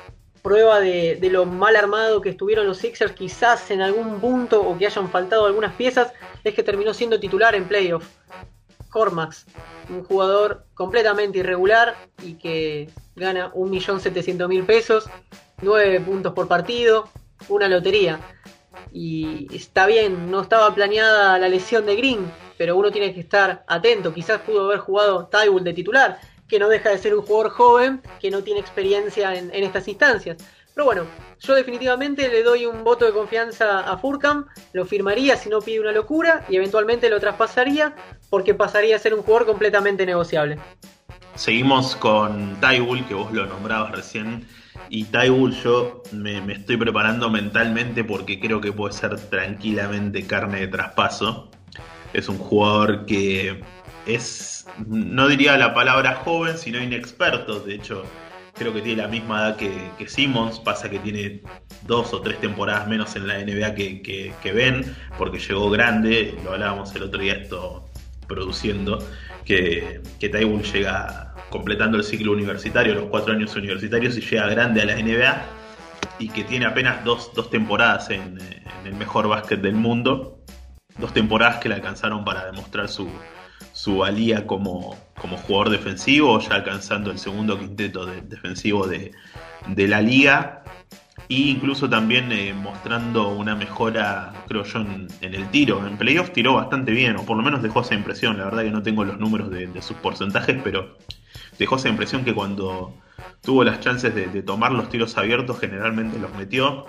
[0.42, 4.78] prueba de, de, lo mal armado que estuvieron los Sixers quizás en algún punto o
[4.78, 8.08] que hayan faltado algunas piezas es que terminó siendo titular en playoff.
[8.94, 9.48] Cormax,
[9.90, 15.10] un jugador completamente irregular y que gana 1.700.000 pesos,
[15.62, 17.10] 9 puntos por partido,
[17.50, 18.20] una lotería.
[18.92, 23.66] Y está bien, no estaba planeada la lesión de Green, pero uno tiene que estar
[23.68, 24.14] atento.
[24.14, 28.02] Quizás pudo haber jugado Tybull de titular, que no deja de ser un jugador joven
[28.22, 30.38] que no tiene experiencia en, en estas instancias.
[30.76, 31.06] Pero bueno,
[31.40, 35.80] yo definitivamente le doy un voto de confianza a Furcam, lo firmaría si no pide
[35.80, 37.96] una locura y eventualmente lo traspasaría
[38.30, 40.58] porque pasaría a ser un jugador completamente negociable.
[41.36, 44.46] Seguimos con Tybull, que vos lo nombrabas recién.
[44.90, 50.68] Y Tybull yo me, estoy preparando mentalmente porque creo que puede ser tranquilamente carne de
[50.68, 51.50] traspaso.
[52.14, 53.64] Es un jugador que
[54.06, 57.60] es, no diría la palabra joven, sino inexperto.
[57.60, 58.04] De hecho,
[58.54, 61.42] creo que tiene la misma edad que, Simmons, pasa que tiene
[61.84, 66.94] dos o tres temporadas menos en la NBA que, Ben, porque llegó grande, lo hablábamos
[66.96, 67.90] el otro día esto
[68.28, 69.00] produciendo,
[69.46, 74.86] que, que llega completando el ciclo universitario, los cuatro años universitarios, y llega grande a
[74.86, 75.46] la NBA,
[76.20, 80.40] y que tiene apenas dos, temporadas en, en el mejor básquet del mundo,
[80.98, 83.10] dos temporadas que le alcanzaron para demostrar su,
[83.72, 89.12] su valía como, como jugador defensivo, ya alcanzando el segundo quinteto defensivo de,
[89.76, 90.64] la liga
[91.30, 95.86] e incluso también eh, mostrando una mejora, creo yo, en, el tiro.
[95.88, 98.38] En playoff tiró bastante bien, o por lo menos dejó esa impresión.
[98.38, 100.98] La verdad que no tengo los números de, sus porcentajes, pero
[101.58, 102.96] dejó esa impresión que cuando
[103.42, 106.86] tuvo las chances de, tomar los tiros abiertos, generalmente los metió.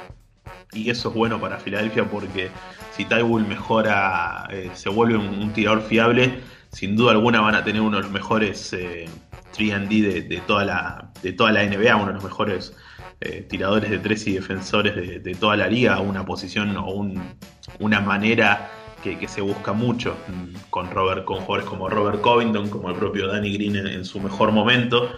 [0.73, 2.51] Y eso es bueno para Filadelfia porque
[2.91, 6.41] si Tybull mejora, eh, se vuelve un tirador fiable,
[6.75, 11.11] sin duda alguna van a tener uno de los mejores 3D eh, de, toda la,
[11.23, 12.77] de toda la NBA, uno de los mejores
[13.21, 17.07] eh, tiradores de tres y defensores de, toda la liga, una posición o
[17.79, 18.71] una manera
[19.03, 23.29] que, se busca mucho mm, con, Robert, con jugadores como Robert Covington, como el propio
[23.29, 25.11] Danny Green en, su mejor momento.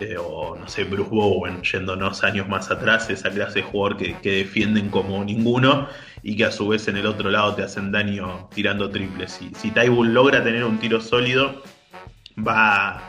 [0.00, 4.16] eh, o no sé, Bruce Bowen, yéndonos años más atrás, esa clase de jugador que,
[4.22, 5.86] defienden como ninguno
[6.24, 9.30] y que a su vez en el otro lado te hacen daño tirando triples.
[9.30, 11.62] Si, si logra tener un tiro sólido,
[12.36, 13.02] va,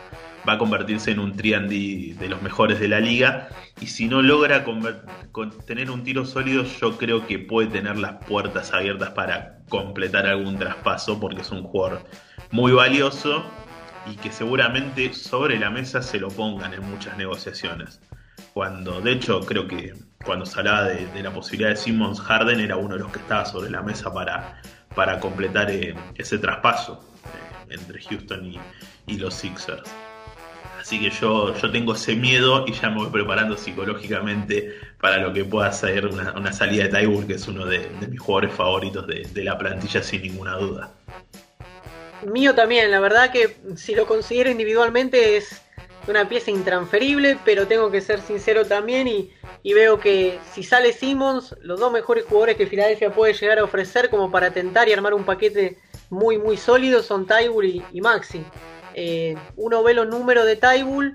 [0.48, 3.48] va a convertirse en un triandy de los mejores de la liga.
[3.80, 4.66] Y si no logra
[5.66, 10.60] tener un tiro sólido, yo creo que puede tener las puertas abiertas para completar algún
[10.60, 12.04] traspaso, porque es un jugador
[12.52, 13.46] muy valioso
[14.12, 18.02] y que seguramente sobre la mesa se lo pongan en muchas negociaciones.
[18.56, 22.78] Cuando, de hecho, creo que cuando se hablaba de, la posibilidad de Simmons Harden era
[22.78, 24.62] uno de los que estaba sobre la mesa para,
[24.96, 28.54] para completar eh, ese traspaso eh, entre Houston
[29.08, 29.84] y, los Sixers.
[30.80, 35.34] Así que yo, yo tengo ese miedo y ya me voy preparando psicológicamente para lo
[35.34, 39.44] que pueda ser una, salida de Tybull, que es uno de, mis jugadores favoritos de
[39.44, 40.94] la plantilla sin ninguna duda.
[42.26, 45.65] Mío también, la verdad que si lo considero individualmente es
[46.08, 49.32] una pieza intransferible, pero tengo que ser sincero también y,
[49.74, 54.10] veo que si sale Simmons, los dos mejores jugadores que Filadelfia puede llegar a ofrecer
[54.10, 58.44] como para tentar y armar un paquete muy muy sólido son Tybull y, Maxi.
[58.94, 61.14] Eh, uno ve los números de Tybull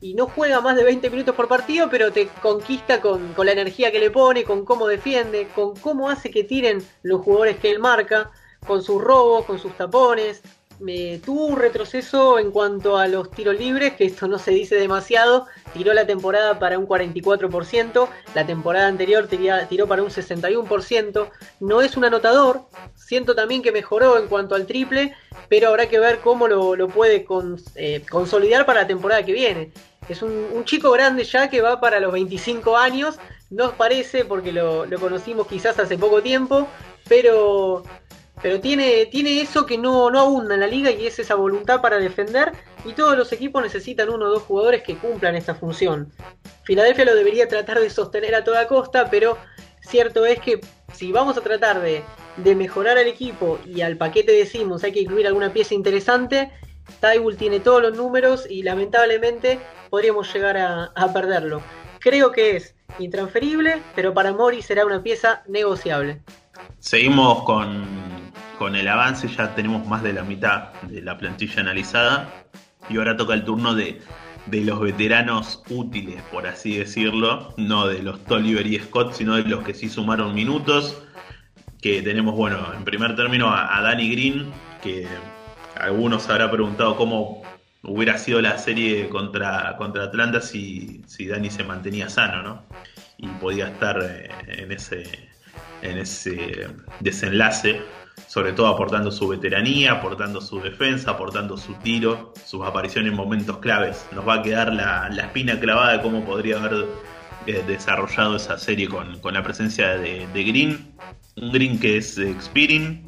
[0.00, 3.52] y no juega más de 20 minutos por partido, pero te conquista con, con la
[3.52, 7.70] energía que le pone, con cómo defiende, con cómo hace que tiren los jugadores que
[7.70, 8.30] él marca
[8.66, 10.42] con sus robos, con sus tapones.
[10.80, 14.76] Me tuvo un retroceso en cuanto a los tiros libres, que esto no se dice
[14.76, 15.46] demasiado.
[15.72, 19.28] Tiró la temporada para un 44%, la temporada anterior
[19.68, 21.30] tiró para un 61%.
[21.60, 22.62] No es un anotador,
[22.94, 25.14] siento también que mejoró en cuanto al triple,
[25.48, 27.26] pero habrá que ver cómo lo, puede
[27.74, 29.72] eh, consolidar para la temporada que viene.
[30.08, 33.18] Es un, chico grande ya que va para los 25 años,
[33.50, 36.68] nos parece porque lo, lo conocimos quizás hace poco tiempo,
[37.08, 37.82] pero
[38.42, 41.80] pero tiene, tiene eso que no, no abunda en la liga y es esa voluntad
[41.80, 42.52] para defender.
[42.84, 46.12] Y todos los equipos necesitan uno o dos jugadores que cumplan esta función.
[46.62, 49.36] Filadelfia lo debería tratar de sostener a toda costa, pero
[49.80, 50.60] cierto es que
[50.92, 52.04] si vamos a tratar de,
[52.54, 56.52] mejorar al equipo y al paquete de Simmons hay que incluir alguna pieza interesante,
[57.00, 59.58] Tybull tiene todos los números y lamentablemente
[59.90, 61.60] podríamos llegar a, a perderlo.
[61.98, 66.22] Creo que es intransferible, pero para Mori será una pieza negociable.
[66.78, 68.17] Seguimos con,
[68.66, 72.28] el avance, ya tenemos más de la mitad de la plantilla analizada
[72.88, 74.00] y ahora toca el turno de,
[74.50, 79.62] los veteranos útiles, por así decirlo, no de los Tolliver y Scott, sino de los
[79.62, 81.02] que sí sumaron minutos,
[81.80, 84.50] que tenemos, bueno, en primer término a, Danny Green,
[84.82, 85.06] que
[85.78, 87.42] algunos habrá preguntado cómo
[87.82, 92.62] hubiera sido la serie contra, contra Atlanta si, si Danny se mantenía sano, ¿no?
[93.18, 95.28] Y podía estar eh, en ese
[95.82, 96.68] en ese
[97.00, 97.80] desenlace,
[98.26, 103.58] sobre todo aportando su veteranía, aportando su defensa, aportando su tiro, sus apariciones en momentos
[103.58, 104.06] claves.
[104.12, 106.86] Nos va a quedar la, espina clavada de cómo podría haber
[107.46, 110.92] eh, desarrollado esa serie con, la presencia de, Green,
[111.36, 113.06] un Green que es Expiring,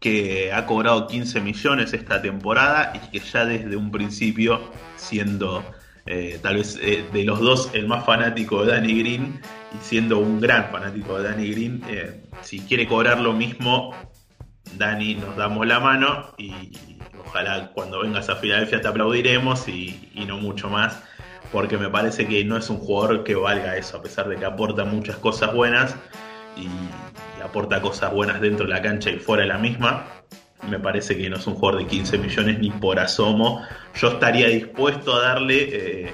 [0.00, 4.60] que ha cobrado 15 millones esta temporada y que ya desde un principio,
[4.96, 5.62] siendo
[6.06, 9.40] eh, tal vez eh, de los dos el más fanático de Danny Green,
[9.72, 11.82] y siendo un gran fanático de Danny Green,
[12.42, 13.94] si quiere cobrar lo mismo,
[14.76, 16.70] Danny nos damos la mano y
[17.18, 21.02] ojalá cuando vengas a Filadelfia te aplaudiremos y, no mucho más,
[21.52, 24.44] porque me parece que no es un jugador que valga eso, a pesar de que
[24.44, 25.94] aporta muchas cosas buenas
[26.56, 26.68] y,
[27.42, 30.06] aporta cosas buenas dentro de la cancha y fuera de la misma.
[30.68, 33.64] Me parece que no es un jugador de 15 millones ni por asomo.
[33.94, 36.12] Yo estaría dispuesto a darle eh,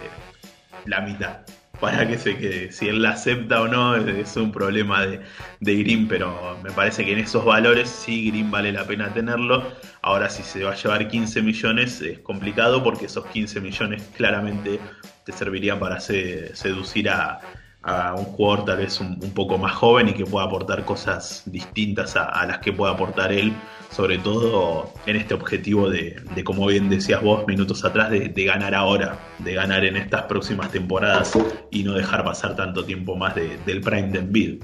[0.84, 1.40] la mitad
[1.80, 2.72] para que se quede.
[2.72, 5.20] Si él la acepta o no es un problema de,
[5.60, 9.62] Green, pero me parece que en esos valores sí Green vale la pena tenerlo.
[10.02, 14.80] Ahora si se va a llevar 15 millones es complicado porque esos 15 millones claramente
[15.24, 17.40] te servirían para seducir a,
[17.86, 22.16] a un jugador tal vez un, poco más joven y que pueda aportar cosas distintas
[22.16, 23.52] a, las que pueda aportar él,
[23.90, 29.16] sobre todo en este objetivo de, como bien decías vos minutos atrás, de, ganar ahora,
[29.38, 31.38] de ganar en estas próximas temporadas
[31.70, 34.62] y no dejar pasar tanto tiempo más del prime de Envid.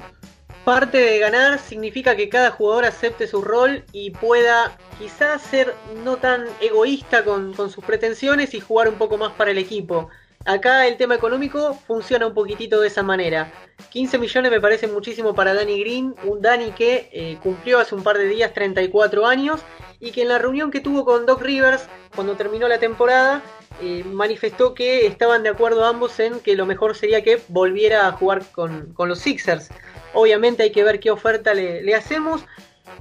[0.64, 6.16] Parte de ganar significa que cada jugador acepte su rol y pueda quizás ser no
[6.16, 10.09] tan egoísta con sus pretensiones y jugar un poco más para el equipo.
[10.45, 13.53] Acá el tema económico funciona un poquitito de esa manera.
[13.90, 18.03] 15 millones me parece muchísimo para Danny Green, un Danny que eh, cumplió hace un
[18.03, 19.61] par de días 34 años
[20.01, 23.43] y que en la reunión que tuvo con Doc Rivers cuando terminó la temporada
[23.80, 28.12] eh, manifestó que estaban de acuerdo ambos en que lo mejor sería que volviera a
[28.12, 29.68] jugar con, los Sixers.
[30.12, 32.45] Obviamente hay que ver qué oferta le, hacemos.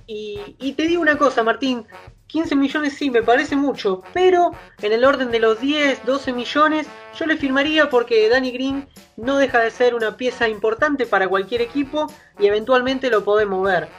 [0.05, 1.85] Y, y te digo una cosa, Martín,
[2.31, 4.51] 15 millones sí, me parece mucho, pero
[4.81, 6.87] en el orden de los 10, 12 millones
[7.19, 11.61] Yo le firmaría porque Danny Green no deja de ser una pieza importante para cualquier
[11.61, 12.07] equipo
[12.39, 13.89] y eventualmente lo podemos ver.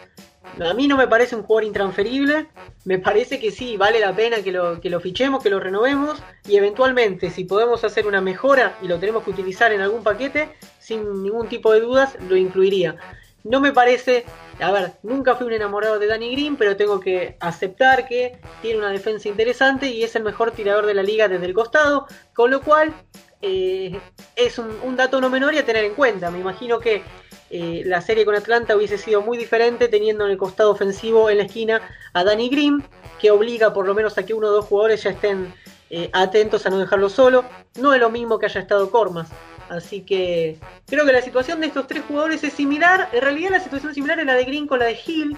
[0.60, 2.48] A mí no me parece un jugador intransferible,
[2.84, 6.22] me parece que sí, vale la pena que lo, que lo fichemos, que lo renovemos
[6.48, 10.48] y eventualmente si podemos hacer una mejora y lo tenemos que utilizar en algún paquete,
[10.78, 12.96] sin ningún tipo de dudas, lo incluiría.
[13.44, 14.24] No me parece,
[14.60, 18.78] a ver, nunca fui un enamorado de Danny Green, pero tengo que aceptar que tiene
[18.78, 22.50] una defensa interesante y es el mejor tirador de la liga desde el costado, con
[22.50, 22.94] lo cual
[23.42, 24.00] eh,
[24.36, 26.30] es un, dato no menor y a tener en cuenta.
[26.30, 27.02] Me imagino que
[27.50, 31.38] eh, la serie con Atlanta hubiese sido muy diferente teniendo en el costado ofensivo en
[31.38, 31.82] la esquina
[32.12, 32.84] a Danny Green,
[33.20, 35.52] que obliga por lo menos a que uno o dos jugadores ya estén
[35.90, 37.44] eh, atentos a no dejarlo solo.
[37.78, 39.28] No es lo mismo que haya estado Cormas.
[39.72, 43.08] Así que creo que la situación de estos tres jugadores es similar.
[43.12, 45.36] En realidad la situación similar es la de Green con la de Hill,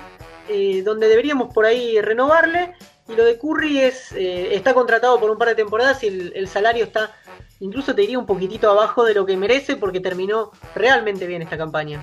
[0.48, 2.74] eh, donde deberíamos por ahí renovarle.
[3.08, 6.48] Y lo de Curry es eh, está contratado por un par de temporadas y el,
[6.48, 7.12] salario está,
[7.60, 11.56] incluso te diría, un poquitito abajo de lo que merece porque terminó realmente bien esta
[11.56, 12.02] campaña.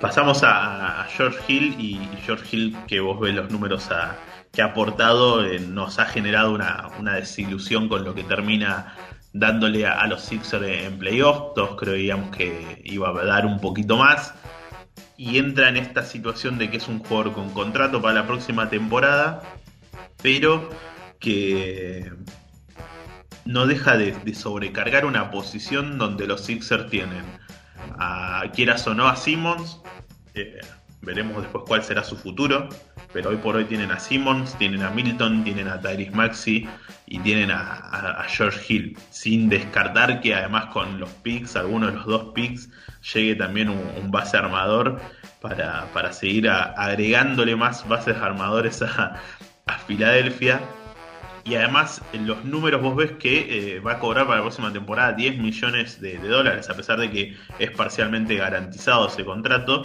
[0.00, 3.88] Pasamos a, George Hill y George Hill, que vos ves los números
[4.52, 8.96] que ha aportado, eh, nos ha generado una, una desilusión con lo que termina
[9.38, 11.54] dándole a, los Sixers en playoff.
[11.54, 14.34] Todos creíamos que iba a dar un poquito más.
[15.16, 18.68] Y entra en esta situación de que es un jugador con contrato para la próxima
[18.68, 19.42] temporada,
[20.22, 20.68] pero
[21.20, 22.12] que
[23.44, 27.24] no deja de, sobrecargar una posición donde los Sixers tienen,
[27.98, 29.80] a, quieras o no, a Simmons.
[30.34, 30.60] Eh,
[31.00, 32.68] veremos después cuál será su futuro
[33.16, 36.68] pero hoy por hoy tienen a Simmons, tienen a Milton, tienen a Tyrese Maxi
[37.06, 42.04] y tienen a, George Hill, sin descartar que además con los picks, algunos de los
[42.04, 42.68] dos picks,
[43.14, 45.00] llegue también un, base armador
[45.40, 49.18] para, seguir agregándole más bases armadores a,
[49.86, 50.60] Filadelfia.
[51.44, 55.14] Y además, los números vos ves que eh, va a cobrar para la próxima temporada
[55.14, 59.84] 10 millones de dólares, a pesar de que es parcialmente garantizado ese contrato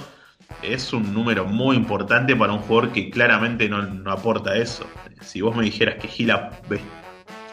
[0.61, 4.85] es un número muy importante para un jugador que claramente no, aporta eso.
[5.21, 6.51] Si vos me dijeras que Gila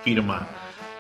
[0.03, 0.47] firma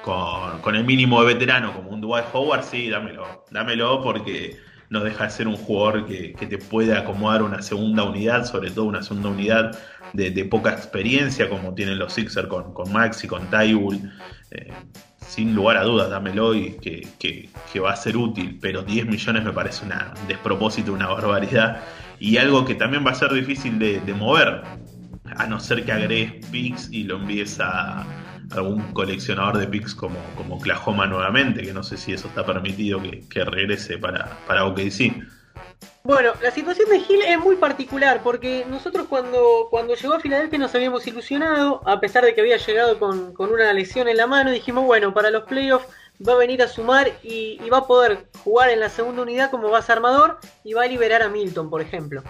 [0.03, 3.45] con, el mínimo de veterano como un Dwight Howard, sí, dámelo.
[3.51, 4.59] Dámelo porque
[4.91, 8.87] no deja de ser un jugador que, te puede acomodar una segunda unidad, sobre todo
[8.87, 9.79] una segunda unidad
[10.13, 14.11] de, poca experiencia como tienen los Sixers con, con Max y con Tybull.
[14.51, 14.73] Eh,
[15.29, 17.49] sin lugar a dudas, dámelo y que,
[17.81, 19.93] va a ser útil, pero 10 millones me parece un
[20.27, 21.83] despropósito, una barbaridad
[22.19, 24.63] y algo que también va a ser difícil de, mover,
[25.37, 28.07] a no ser que agregues picks y lo envíes a
[28.51, 33.01] algún coleccionador de picks como, como Oklahoma nuevamente, que no sé si eso está permitido
[33.03, 35.13] que, regrese para, para OKC.
[36.09, 40.59] Bueno, la situación de Gil es muy particular porque nosotros cuando, cuando llegó a Filadelfia
[40.59, 44.51] nos habíamos ilusionado, a pesar de que había llegado con, una lesión en la mano,
[44.51, 45.87] dijimos, bueno, para los playoffs
[46.27, 49.69] va a venir a sumar y, va a poder jugar en la segunda unidad como
[49.69, 52.23] base armador y va a liberar a Milton, por ejemplo.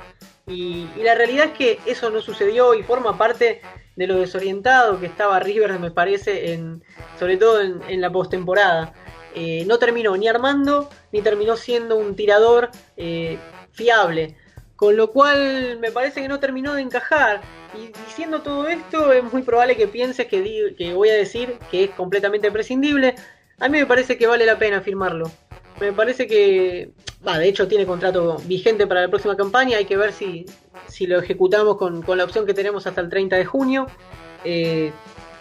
[0.48, 3.62] Y, la realidad es que eso no sucedió y forma parte
[3.94, 6.82] de lo desorientado que estaba Rivers, me parece, en,
[7.16, 8.92] sobre todo en, la postemporada.
[9.36, 13.38] Eh, no terminó ni armando, ni terminó siendo un tirador eh,
[13.78, 14.34] fiable.
[14.76, 17.40] Con lo cual me parece que no terminó de encajar.
[17.74, 21.84] Y diciendo todo esto, es muy probable que pienses que, que voy a decir que
[21.84, 23.14] es completamente prescindible.
[23.58, 25.30] A mí me parece que vale la pena firmarlo.
[25.80, 26.90] Me parece que,
[27.26, 29.78] va, de hecho tiene contrato vigente para la próxima campaña.
[29.78, 30.46] Hay que ver si,
[30.88, 33.86] si lo ejecutamos con, con, la opción que tenemos hasta el 30 de junio.
[34.44, 34.92] Eh,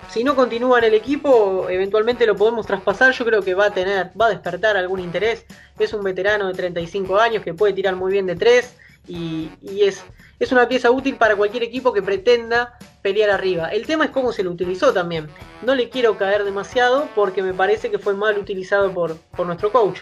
[0.10, 3.14] si no continúa en el equipo, eventualmente lo podemos traspasar.
[3.14, 5.46] Yo creo que va a tener, va a despertar algún interés.
[5.78, 8.78] Es un veterano de 35 años que puede tirar muy bien de 3
[9.08, 9.50] y,
[9.82, 10.04] es,
[10.40, 13.70] es una pieza útil para cualquier equipo que pretenda pelear arriba.
[13.70, 15.28] El tema es cómo se lo utilizó también.
[15.62, 19.72] No le quiero caer demasiado porque me parece que fue mal utilizado por, por nuestro
[19.72, 20.02] coach.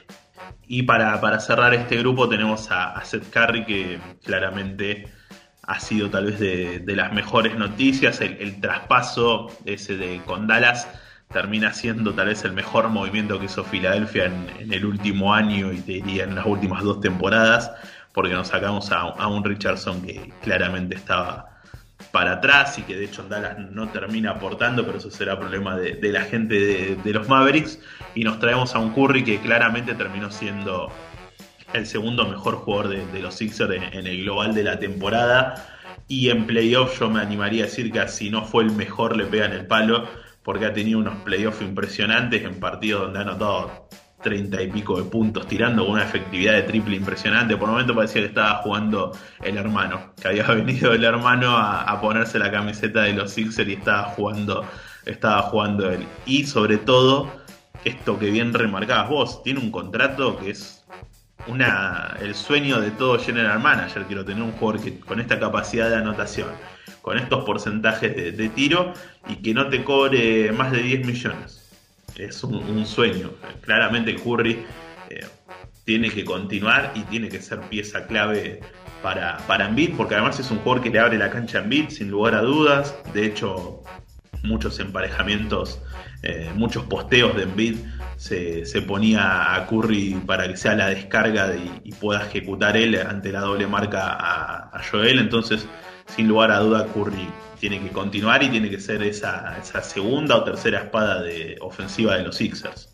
[0.68, 5.08] Y para, para cerrar este grupo tenemos a, a Seth Curry que claramente
[5.68, 8.22] ha sido tal vez de, las mejores noticias.
[8.22, 10.88] El, traspaso ese de con Dallas
[11.32, 15.82] termina siendo tal vez el mejor movimiento que hizo Filadelfia en, el último año y
[15.82, 17.72] te diría en las últimas dos temporadas,
[18.14, 21.52] porque nos sacamos a, un Richardson que claramente estaba
[22.12, 26.12] para atrás y que de hecho Dallas no termina aportando, pero eso será problema de,
[26.12, 27.80] la gente de, los Mavericks.
[28.14, 30.92] Y nos traemos a un Curry que claramente terminó siendo
[31.76, 35.68] el segundo mejor jugador de, los Sixers en, el global de la temporada.
[36.08, 39.26] Y en playoff yo me animaría a decir que si no fue el mejor le
[39.26, 40.08] pega en el palo,
[40.44, 43.90] porque ha tenido unos playoffs impresionantes en partidos donde ha anotado
[44.22, 47.58] 30 y pico de puntos, tirando con una efectividad de triple impresionante.
[47.58, 49.12] Por un momento parecía que estaba jugando
[49.44, 53.74] el hermano, que había venido el hermano a, ponerse la camiseta de los Sixers y
[53.74, 54.66] estaba jugando,
[55.06, 56.06] estaba jugando él.
[56.26, 57.32] Y sobre todo
[57.84, 60.75] esto que bien remarcabas vos, tiene un contrato que es
[62.22, 64.04] el sueño de todo general manager.
[64.06, 66.50] Quiero tener un jugador con esta capacidad de anotación,
[67.02, 68.94] con estos porcentajes de, tiro
[69.28, 71.62] y que no te cobre más de 10 millones.
[72.16, 73.32] Es un, sueño.
[73.62, 74.66] Claramente Curry
[75.10, 75.26] eh,
[75.84, 78.62] tiene que continuar y tiene que ser pieza clave
[79.04, 82.10] para, para porque además es un jugador que le abre la cancha a Embiid sin
[82.10, 82.96] lugar a dudas.
[83.14, 83.84] De hecho,
[84.44, 85.80] muchos emparejamientos,
[86.24, 87.78] eh, muchos posteos de Embiid
[88.18, 91.54] se, se, ponía a Curry para que sea la descarga
[91.84, 95.20] y, pueda ejecutar él ante la doble marca a, Joel.
[95.20, 95.66] Entonces,
[96.16, 97.28] sin lugar a duda, Curry
[97.60, 102.16] tiene que continuar y tiene que ser esa, esa segunda o tercera espada de ofensiva
[102.18, 102.90] de los Sixers.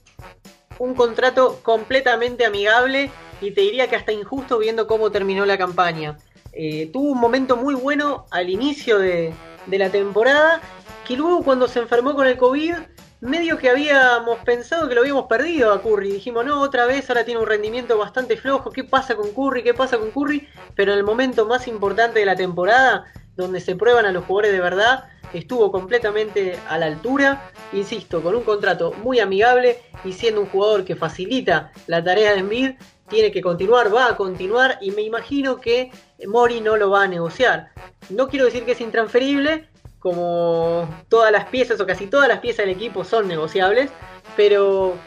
[0.78, 3.12] Un contrato completamente amigable
[3.42, 6.18] y te diría que hasta injusto viendo cómo terminó la campaña.
[6.54, 9.34] Eh, tuvo un momento muy bueno al inicio de,
[9.68, 10.62] de la temporada
[11.08, 12.74] que luego cuando se enfermó con el COVID,
[13.22, 16.12] medio que habíamos pensado que lo habíamos perdido a Curry.
[16.12, 18.72] Dijimos, no, otra vez, ahora tiene un rendimiento bastante flojo.
[18.72, 19.64] ¿Qué pasa con Curry?
[19.64, 20.48] ¿Qué pasa con Curry?
[20.76, 23.06] Pero en el momento más importante de la temporada,
[23.36, 27.52] donde se prueban a los jugadores de verdad, estuvo completamente a la altura.
[27.74, 32.40] Insisto, con un contrato muy amigable y siendo un jugador que facilita la tarea de
[32.40, 32.72] Embiid,
[33.08, 35.92] tiene que continuar, va a continuar y me imagino que
[36.28, 37.70] Mori no lo va a negociar.
[38.10, 39.70] No quiero decir que es intransferible,
[40.02, 43.91] como todas las piezas o casi todas las piezas del equipo son negociables,
[44.36, 44.97] pero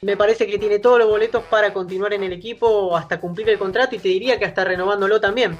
[0.00, 3.58] me parece que tiene todos los boletos para continuar en el equipo hasta cumplir el
[3.58, 5.56] contrato y te diría que hasta renovándolo también.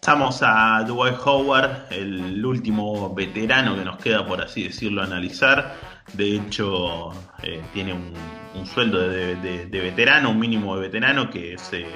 [0.00, 5.74] Pasamos a Dwight Howard, el último veterano que nos queda, por así decirlo, analizar.
[6.14, 7.10] De hecho,
[7.42, 11.86] eh, tiene un, sueldo de, veterano, un mínimo de veterano, que es eh,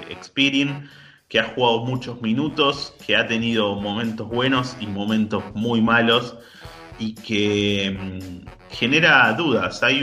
[1.28, 6.36] que ha jugado muchos minutos, que ha tenido momentos buenos y momentos muy malos
[6.98, 9.82] y que mm, genera dudas.
[9.82, 10.02] Hay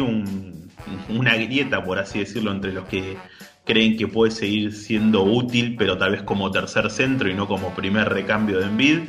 [1.09, 3.17] una grieta, por así decirlo, entre los que
[3.65, 7.73] creen que puede seguir siendo útil, pero tal vez como tercer centro y no como
[7.73, 8.99] primer recambio de Envid.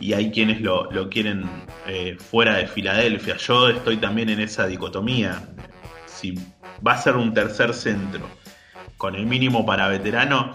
[0.00, 1.44] Y hay quienes lo, quieren
[1.86, 3.36] eh, fuera de Filadelfia.
[3.36, 5.42] Yo estoy también en esa dicotomía.
[6.06, 6.34] Si
[6.86, 8.26] va a ser un tercer centro
[8.96, 10.52] con el mínimo para veterano,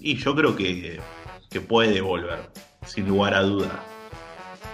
[0.00, 1.00] y yo creo que,
[1.68, 2.50] puede volver,
[2.86, 3.82] sin lugar a duda.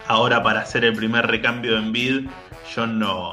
[0.07, 2.27] Ahora para hacer el primer recambio en bid,
[2.75, 3.33] yo no,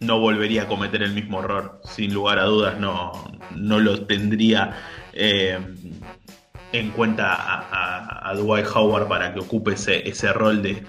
[0.00, 1.80] no volvería a cometer el mismo error.
[1.84, 3.12] Sin lugar a dudas, no,
[3.56, 4.76] no lo tendría
[5.12, 5.58] eh,
[6.72, 10.84] en cuenta a, Dwight Howard para que ocupe ese, ese rol de,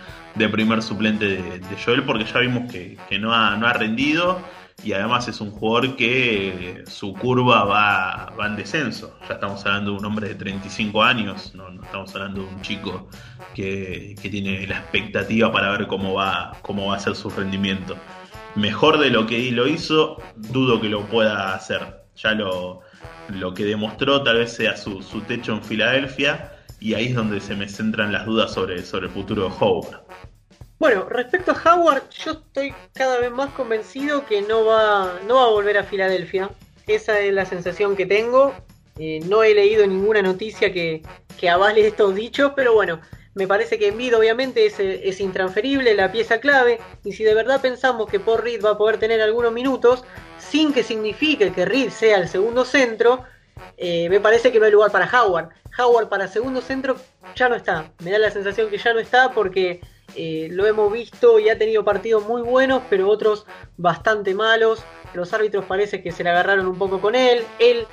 [0.49, 4.39] primer suplente de, Joel, porque ya vimos que, no, ha, no ha rendido
[4.83, 9.17] y además es un jugador que su curva va, va en descenso.
[9.27, 13.09] Ya estamos hablando de un hombre de 35 años, no, estamos hablando de un chico
[13.53, 17.97] que, tiene la expectativa para ver cómo va, cómo va a ser su rendimiento.
[18.55, 22.03] Mejor de lo que lo hizo, dudo que lo pueda hacer.
[22.15, 22.81] Ya lo,
[23.29, 27.41] lo que demostró tal vez sea su, su techo en Filadelfia y ahí es donde
[27.41, 30.01] se me centran las dudas sobre, sobre el futuro de Howard.
[30.79, 35.43] Bueno, respecto a Howard, yo estoy cada vez más convencido que no va, no va
[35.43, 36.49] a volver a Filadelfia.
[36.87, 38.53] Esa es la sensación que tengo.
[38.97, 41.03] Eh, no he leído ninguna noticia que,
[41.37, 43.01] que, avale estos dichos, pero bueno,
[43.33, 47.61] me parece que Embiid obviamente es, es, intransferible, la pieza clave, y si de verdad
[47.61, 50.05] pensamos que por Reed va a poder tener algunos minutos,
[50.37, 53.25] sin que signifique que Reed sea el segundo centro,
[53.77, 55.49] eh, me parece que no hay lugar para Howard.
[55.77, 56.95] Howard para segundo centro
[57.35, 57.91] ya no está.
[57.99, 59.81] Me da la sensación que ya no está porque
[60.15, 63.45] eh, lo hemos visto y ha tenido partidos muy buenos, pero otros
[63.77, 64.83] bastante malos.
[65.13, 67.43] Los árbitros parece que se le agarraron un poco con él.
[67.59, 67.87] Él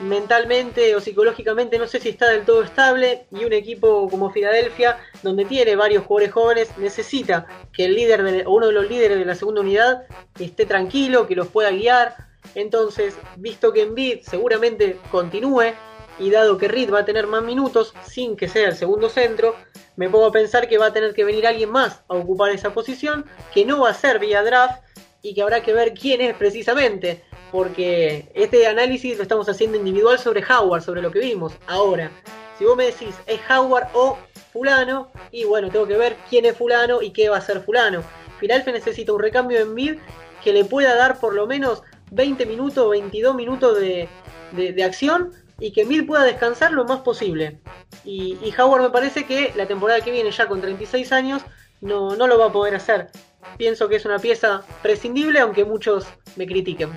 [0.00, 4.98] mentalmente o psicológicamente no sé si está del todo estable y un equipo como Filadelfia,
[5.22, 9.18] donde tiene varios jugadores jóvenes, necesita que el líder de, o uno de los líderes
[9.18, 10.04] de la segunda unidad
[10.38, 12.14] esté tranquilo, que los pueda guiar.
[12.54, 15.74] Entonces, visto que Embiid seguramente continúe
[16.18, 19.54] y dado que Reed va a tener más minutos sin que sea el segundo centro,
[19.96, 22.72] me pongo a pensar que va a tener que venir alguien más a ocupar esa
[22.72, 24.82] posición, que no va a ser vía draft
[25.22, 30.18] y que habrá que ver quién es precisamente, porque este análisis lo estamos haciendo individual
[30.18, 31.54] sobre Howard, sobre lo que vimos.
[31.66, 32.10] Ahora,
[32.56, 34.18] si vos me decís es Howard o
[34.52, 38.02] fulano, y bueno, tengo que ver quién es fulano y qué va a ser fulano.
[38.38, 39.94] Philadelphia necesita un recambio en mid
[40.42, 44.08] que le pueda dar por lo menos 20 minutos, 22 minutos de,
[44.52, 47.60] de acción y que Mid pueda descansar lo más posible.
[48.04, 51.42] Y, Howard me parece que la temporada que viene, ya con 36 años,
[51.80, 53.08] no, no lo va a poder hacer.
[53.56, 56.06] Pienso que es una pieza prescindible, aunque muchos
[56.36, 56.90] me critiquen.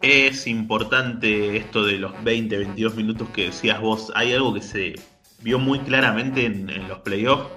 [0.00, 4.10] Es importante esto de los 20, 22 minutos que decías vos.
[4.16, 4.94] Hay algo que se
[5.40, 7.48] vio muy claramente en, los playoffs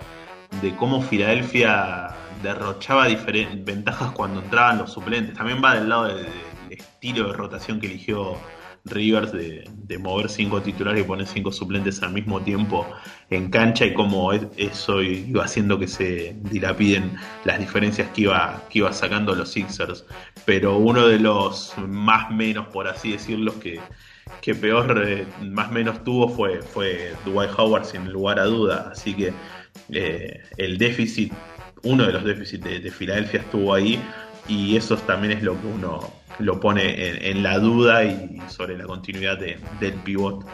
[0.62, 5.36] de cómo Filadelfia derrochaba ventajas cuando entraban los suplentes.
[5.36, 6.28] También va del lado del
[6.70, 8.38] estilo de rotación que eligió
[8.86, 12.86] Rivers de, mover cinco titulares y poner cinco suplentes al mismo tiempo
[13.30, 17.16] en cancha y cómo eso iba haciendo que se dilapiden
[17.46, 20.06] las diferencias que iba, que iba sacando los Sixers.
[20.46, 23.80] Pero uno de los más menos, por así decirlo, que,
[24.42, 28.90] que peor, eh, más menos tuvo fue, fue Dwight Howard sin lugar a duda.
[28.92, 29.34] Así que
[29.90, 31.34] eh, el déficit,
[31.84, 34.00] uno de los déficits de Filadelfia estuvo ahí
[34.48, 38.86] y eso también es lo que uno lo pone en, la duda y sobre la
[38.86, 40.46] continuidad del pivot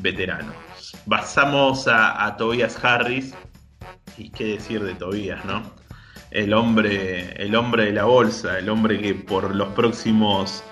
[0.00, 0.52] veterano.
[1.08, 3.34] Pasamos a, Tobias Harris
[4.16, 5.62] y qué decir de Tobias, ¿no?
[6.30, 10.64] El hombre, el hombre de la bolsa, el hombre que por los próximos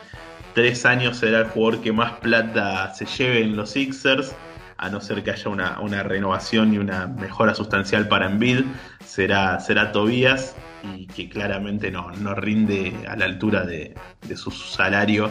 [0.55, 4.35] tres años será el jugador que más plata se lleve en los Sixers,
[4.79, 8.65] a no ser que haya una, una renovación y una mejora sustancial para Embiid,
[9.05, 13.95] será, será Tobias y que claramente no, rinde a la altura de,
[14.37, 15.31] su salario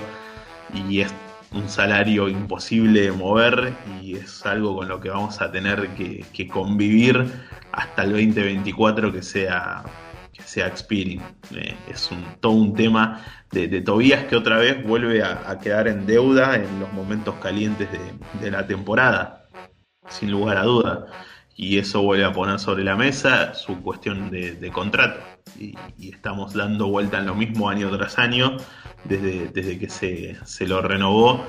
[0.74, 1.14] y es
[1.52, 6.48] un salario imposible de mover y es algo con lo que vamos a tener que,
[6.48, 7.26] convivir
[7.72, 9.84] hasta el 2024 que sea
[10.32, 11.22] que sea Expiring.
[11.56, 16.06] Eh, es un, todo un tema de, Tobías que otra vez vuelve a, quedar en
[16.06, 18.00] deuda en los momentos calientes de,
[18.40, 19.50] de la temporada,
[20.08, 21.08] sin lugar a duda
[21.60, 25.20] y eso vuelve a poner sobre la mesa su cuestión de, contrato.
[25.58, 25.76] Y,
[26.10, 28.58] estamos dando vuelta en lo mismo año tras año,
[29.06, 31.46] desde, desde que se, se lo renovó.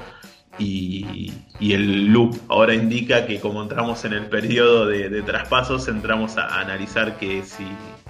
[0.59, 6.61] Y, el loop ahora indica que como entramos en el periodo de, traspasos, entramos a,
[6.61, 7.65] analizar que si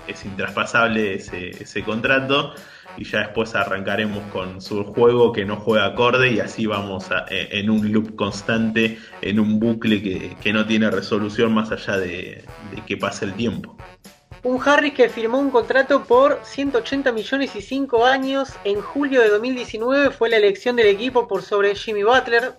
[0.07, 2.55] es intraspasable ese, ese contrato
[2.97, 7.49] y ya después arrancaremos con su juego que no juega acorde y así vamos e,
[7.59, 12.45] en un loop constante, en un bucle que, no tiene resolución más allá de,
[12.87, 13.77] que pase el tiempo.
[14.43, 19.29] Un Harris que firmó un contrato por 180 millones y 5 años en julio de
[19.29, 22.55] 2019 fue la elección del equipo por sobre Jimmy Butler,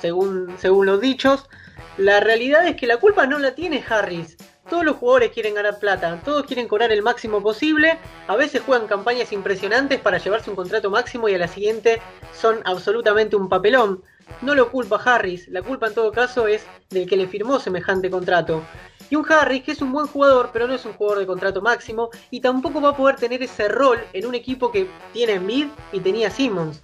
[0.00, 1.48] según, según los dichos.
[1.96, 4.36] La realidad es que la culpa no la tiene Harris.
[4.70, 7.98] Todos los jugadores quieren ganar plata, todos quieren cobrar el máximo posible,
[8.28, 12.00] a veces juegan campañas impresionantes para llevarse un contrato máximo y a la siguiente
[12.32, 14.04] son absolutamente un papelón.
[14.40, 18.08] No lo culpa Harris, la culpa en todo caso es del que le firmó semejante
[18.08, 18.62] contrato.
[19.10, 21.62] Y un Harris que es un buen jugador, pero no es un jugador de contrato
[21.62, 25.68] máximo y tampoco va a poder tener ese rol en un equipo que tiene Embiid
[25.92, 26.80] y tenía Simmons.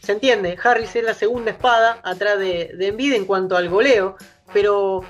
[0.00, 0.56] ¿Se entiende?
[0.62, 4.16] Harris es la segunda espada atrás de, de en cuanto al goleo,
[4.52, 5.02] pero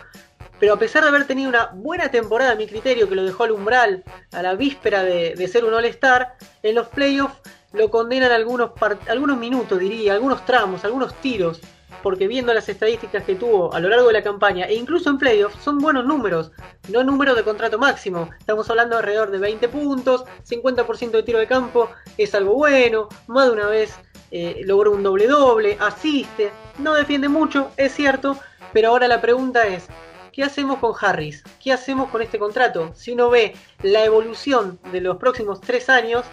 [0.58, 3.44] pero a pesar de haber tenido una buena temporada, a mi criterio, que lo dejó
[3.44, 7.40] al umbral a la víspera de, ser un All-Star, en los playoffs
[7.72, 8.70] lo condenan algunos,
[9.08, 11.60] algunos minutos, diría, algunos tramos, algunos tiros,
[12.07, 15.18] porque viendo las estadísticas que tuvo a lo largo de la campaña e incluso en
[15.18, 16.52] playoffs, son buenos números,
[16.88, 18.30] no números de contrato máximo.
[18.38, 23.09] Estamos hablando de alrededor de 20 puntos, 50% de tiro de campo, es algo bueno,
[23.26, 23.98] más de una vez
[24.30, 28.38] eh, logró un doble-doble, asiste, no defiende mucho, es cierto,
[28.72, 29.88] pero ahora la pregunta es,
[30.30, 31.42] ¿qué hacemos con Harris?
[31.61, 32.92] ¿Qué hacemos con este contrato?
[32.94, 36.24] Si uno ve la evolución de los próximos tres años,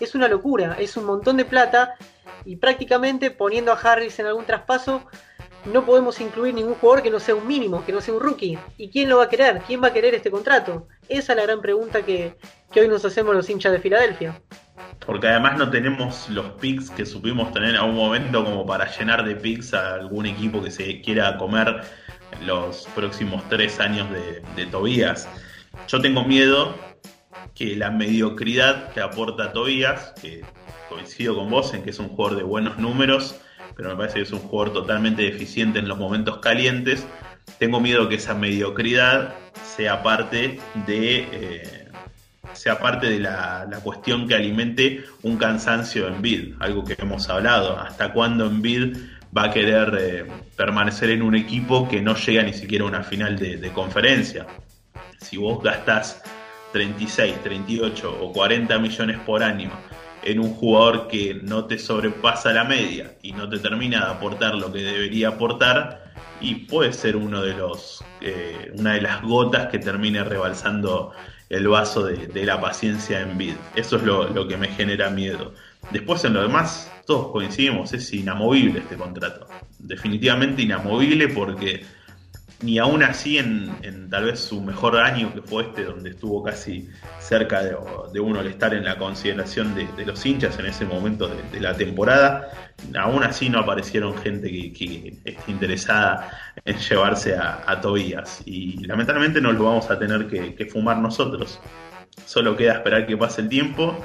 [0.00, 1.94] es una locura, es un montón de plata
[2.44, 5.06] y prácticamente poniendo a Harris en algún traspaso,
[5.64, 8.58] no podemos incluir ningún jugador que no sea un mínimo, que no sea un rookie.
[8.78, 9.60] ¿Y quién lo va a querer?
[9.66, 10.88] ¿Quién va a querer este contrato?
[11.08, 12.36] Esa es la gran pregunta que,
[12.74, 14.40] hoy nos hacemos los hinchas de Filadelfia.
[15.04, 19.24] Porque además no tenemos los picks que supimos tener a un momento como para llenar
[19.24, 21.82] de picks a algún equipo que se quiera comer
[22.44, 25.28] los próximos tres años de, Tobías.
[25.88, 26.74] Yo tengo miedo
[27.54, 30.42] que la mediocridad que aporta Tobías, que
[30.90, 33.40] coincido con vos en que es un jugador de buenos números,
[33.76, 37.06] pero me parece que es un jugador totalmente deficiente en los momentos calientes,
[37.58, 39.34] tengo miedo que esa mediocridad
[39.76, 41.28] sea parte de...
[41.32, 41.76] Eh,
[42.52, 47.78] sea parte de la, cuestión que alimente un cansancio en bid, algo que hemos hablado.
[47.78, 48.96] ¿Hasta cuándo en bid
[49.36, 50.26] va a querer eh,
[50.56, 54.46] permanecer en un equipo que no llega ni siquiera a una final de, conferencia.
[55.20, 56.22] Si vos gastás
[56.72, 59.70] 36, 38 o 40 millones por año
[60.22, 64.54] en un jugador que no te sobrepasa la media y no te termina de aportar
[64.54, 66.10] lo que debería aportar,
[66.40, 71.12] y puede ser uno de los, eh, una de las gotas que termine rebalsando
[71.48, 73.54] el vaso de, la paciencia en vid.
[73.74, 75.52] Eso es lo, lo que me genera miedo.
[75.90, 79.46] Después en lo demás, todos coincidimos, es inamovible este contrato.
[79.78, 81.84] Definitivamente inamovible porque
[82.62, 86.88] ni aún así en, tal vez su mejor año que fue este, donde estuvo casi
[87.18, 91.60] cerca de, uno al estar en la consideración de, los hinchas en ese momento de,
[91.60, 92.50] la temporada,
[92.98, 96.30] aún así no aparecieron gente que, esté interesada
[96.64, 101.60] en llevarse a, Tobías y lamentablemente no lo vamos a tener que fumar nosotros.
[102.26, 103.96] Solo queda esperar que pase el tiempo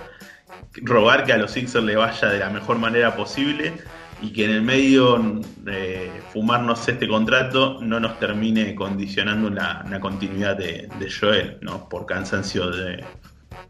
[0.81, 3.73] rogar que a los Sixers le vaya de la mejor manera posible
[4.21, 10.57] y que en el medio eh, fumarnos este contrato no nos termine condicionando una, continuidad
[10.57, 10.89] de,
[11.19, 11.89] Joel, ¿no?
[11.89, 13.03] por cansancio de,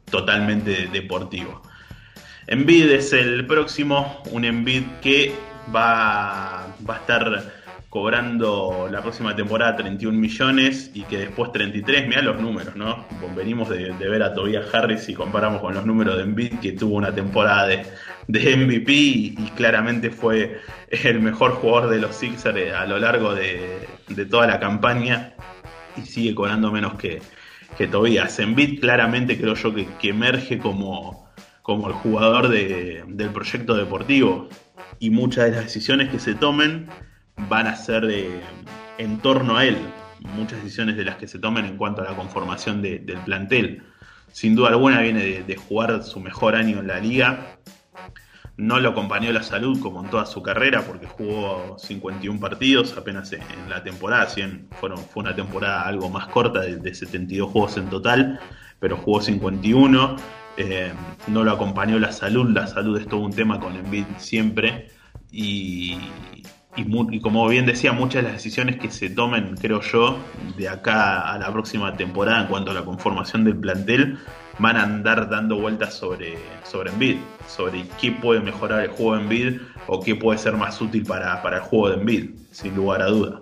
[0.10, 1.62] totalmente deportivo.
[2.48, 5.34] Envid es el próximo, un Envid que
[5.74, 7.55] va, va a estar
[7.96, 13.06] cobrando la próxima temporada 31 millones y que después 33, mira los números, ¿no?
[13.38, 16.96] Venimos de, ver a Tobias Harris y comparamos con los números de Embiid que tuvo
[16.96, 17.86] una temporada de,
[18.28, 23.88] MVP y, claramente fue el mejor jugador de los Sixers a lo largo de,
[24.30, 25.34] toda la campaña
[25.96, 27.22] y sigue cobrando menos que,
[27.78, 28.38] que Tobias.
[28.40, 31.30] Embiid claramente creo yo que, emerge como,
[31.62, 34.50] como el jugador del proyecto deportivo
[35.00, 36.90] y muchas de las decisiones que se tomen
[37.38, 38.06] van a ser
[38.98, 39.78] en torno a él.
[40.20, 43.84] Muchas decisiones de las que se tomen en cuanto a la conformación del plantel.
[44.32, 47.58] Sin duda alguna viene de, jugar su mejor año en la liga.
[48.58, 53.32] No lo acompañó la salud como en toda su carrera porque jugó 51 partidos apenas
[53.34, 54.28] en, la temporada.
[54.72, 58.40] fueron, fue una temporada algo más corta de, 72 juegos en total,
[58.80, 60.16] pero jugó 51.
[60.58, 60.94] Eh,
[61.28, 62.50] no lo acompañó la salud.
[62.50, 64.90] La salud es todo un tema con Embiid siempre.
[65.32, 65.98] Y,
[66.76, 70.18] y, como bien decía, muchas de las decisiones que se tomen, creo yo,
[70.58, 74.18] de acá a la próxima temporada en cuanto a la conformación del plantel,
[74.60, 77.18] van a andar dando vueltas sobre, sobre Envid,
[77.48, 81.42] sobre qué puede mejorar el juego de Envid o qué puede ser más útil para,
[81.42, 83.42] para el juego de Envid, sin lugar a duda.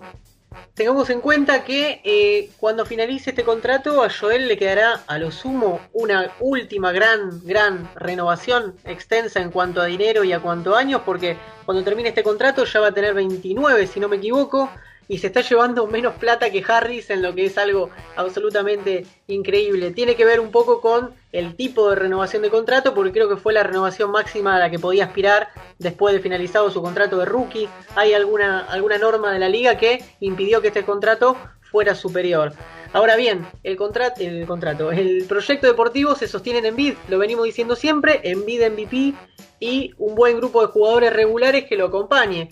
[0.74, 5.30] Tengamos en cuenta que eh, cuando finalice este contrato a Joel le quedará a lo
[5.30, 11.02] sumo una última gran, gran renovación extensa en cuanto a dinero y a cuanto años,
[11.06, 14.68] porque cuando termine este contrato ya va a tener 29, si no me equivoco,
[15.08, 19.90] y se está llevando menos plata que Harris en lo que es algo absolutamente increíble.
[19.90, 23.36] Tiene que ver un poco con el tipo de renovación de contrato, porque creo que
[23.36, 25.48] fue la renovación máxima a la que podía aspirar
[25.78, 27.68] después de finalizado su contrato de rookie.
[27.96, 32.52] Hay alguna, alguna norma de la liga que impidió que este contrato fuera superior.
[32.92, 37.44] Ahora bien, el, contrato, el contrato, el proyecto deportivo se sostiene en BID, lo venimos
[37.44, 39.14] diciendo siempre, en BID MVP
[39.58, 42.48] y un buen grupo de jugadores regulares que lo acompañe.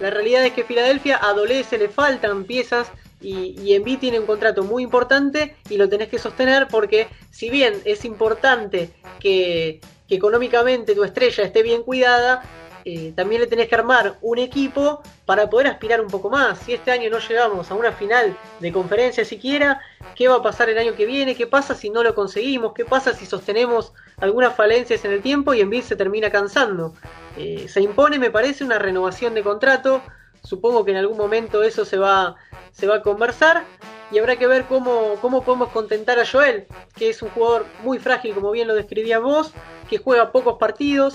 [0.00, 2.90] La realidad es que Filadelfia adolece, le faltan piezas
[3.20, 7.50] y, y Embiid tiene un contrato muy importante y lo tenés que sostener porque si
[7.50, 8.90] bien es importante
[9.20, 12.42] que, que económicamente tu estrella esté bien cuidada,
[12.84, 16.58] eh, también le tenés que armar un equipo para poder aspirar un poco más.
[16.58, 19.80] Si este año no llegamos a una final de conferencia siquiera,
[20.16, 21.36] ¿qué va a pasar el año que viene?
[21.36, 22.72] ¿Qué pasa si no lo conseguimos?
[22.74, 26.94] ¿Qué pasa si sostenemos algunas falencias en el tiempo y en vez se termina cansando?
[27.36, 30.02] Eh, se impone, me parece, una renovación de contrato.
[30.42, 32.34] Supongo que en algún momento eso se va,
[32.72, 33.64] se va a conversar
[34.10, 36.66] y habrá que ver cómo, cómo podemos contentar a Joel,
[36.96, 39.52] que es un jugador muy frágil, como bien lo describías vos,
[39.88, 41.14] que juega pocos partidos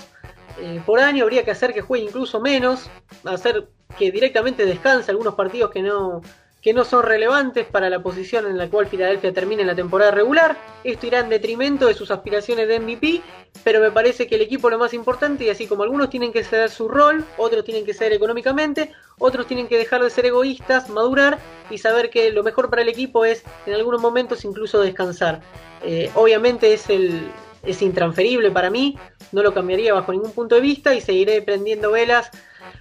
[0.60, 2.90] eh, por año habría que hacer que juegue incluso menos,
[3.26, 6.22] hacer que directamente descanse algunos partidos que no,
[6.62, 10.58] que no son relevantes para la posición en la cual Filadelfia termine la temporada regular.
[10.84, 13.22] Esto irá en detrimento de sus aspiraciones de MVP,
[13.64, 16.44] pero me parece que el equipo lo más importante, y así como algunos tienen que
[16.44, 20.90] ceder su rol, otros tienen que ceder económicamente, otros tienen que dejar de ser egoístas,
[20.90, 21.40] madurar
[21.70, 25.42] y saber que lo mejor para el equipo es en algunos momentos incluso descansar.
[25.84, 27.32] Eh, obviamente es el,
[27.64, 28.98] es intransferible para mí,
[29.32, 32.32] no lo cambiaría bajo ningún punto de vista y seguiré prendiendo velas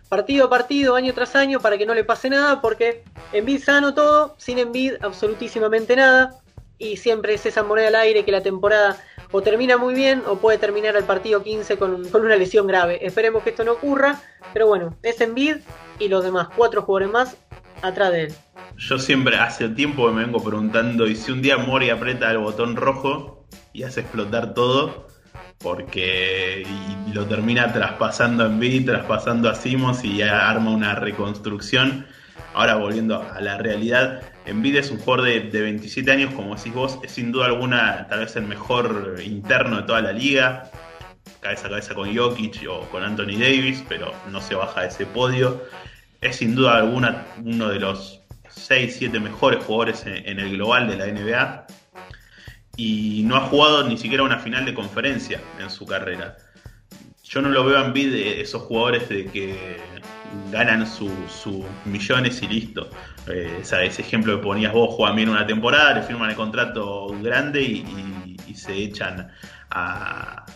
[0.09, 3.03] partido a partido, año tras año, para que no le pase nada, porque
[3.33, 6.41] en bid sano todo, sin Envid absolutísimamente nada,
[6.79, 9.03] y siempre es esa moneda al aire que la temporada
[9.33, 13.05] o termina muy bien o puede terminar el partido 15 con, con una lesión grave.
[13.05, 14.21] Esperemos que esto no ocurra,
[14.53, 15.57] pero bueno, es Envid
[15.99, 17.37] y los demás, cuatro jugadores más
[17.83, 18.35] atrás de él.
[18.77, 22.77] Yo siempre, hace tiempo me vengo preguntando, y si un día Mori aprieta el botón
[22.77, 23.36] rojo,
[23.77, 25.07] y hace explotar todo
[25.59, 26.67] porque
[27.13, 32.07] lo termina traspasando en B, traspasando a Simos y arma una reconstrucción.
[32.55, 36.99] Ahora volviendo a la realidad, Envid es un jugador de, 27 años, como decís vos,
[37.03, 40.71] es sin duda alguna tal vez el mejor interno de toda la liga,
[41.41, 45.05] cabeza a cabeza con Jokic o con Anthony Davis, pero no se baja de ese
[45.05, 45.63] podio.
[46.23, 48.21] Es sin duda alguna uno de los
[48.55, 51.67] 6-7 mejores jugadores en el global de la NBA
[52.77, 56.37] y no ha jugado ni siquiera una final de conferencia en su carrera.
[57.25, 59.79] Yo no lo veo en de esos jugadores de que
[60.51, 61.11] ganan sus
[61.85, 62.91] millones y listo.
[63.29, 67.63] Eh, ese ejemplo que ponías vos, juegan bien una temporada, le firman el contrato grande
[67.63, 69.31] y, se echan
[69.71, 70.47] a,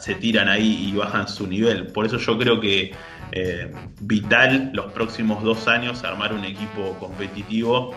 [0.00, 1.88] se tiran ahí y bajan su nivel.
[1.88, 2.94] Por eso yo creo que
[3.32, 7.94] eh, vital los próximos dos años armar un equipo competitivo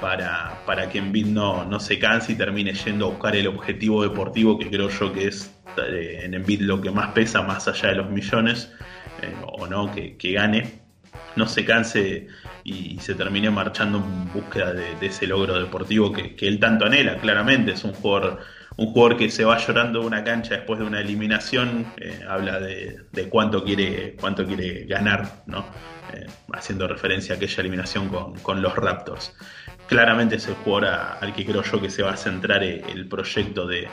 [0.00, 4.58] para, que Embiid no, no se canse y termine yendo a buscar el objetivo deportivo
[4.58, 8.10] que creo yo que es en Envid lo que más pesa, más allá de los
[8.10, 8.72] millones,
[9.42, 10.80] o no, que, gane,
[11.36, 12.26] no se canse
[12.64, 17.16] y, se termine marchando en búsqueda de, ese logro deportivo que, que, él tanto anhela,
[17.18, 17.72] claramente.
[17.72, 18.40] Es un jugador
[18.78, 22.60] un jugador que se va llorando de una cancha después de una eliminación, eh, habla
[22.60, 25.66] de, cuánto, quiere, cuánto quiere ganar, ¿no?
[26.14, 29.34] Eh, haciendo referencia a aquella eliminación con, los Raptors.
[29.88, 33.08] Claramente es el jugador al que creo yo que se va a centrar eh, el
[33.08, 33.88] proyecto de,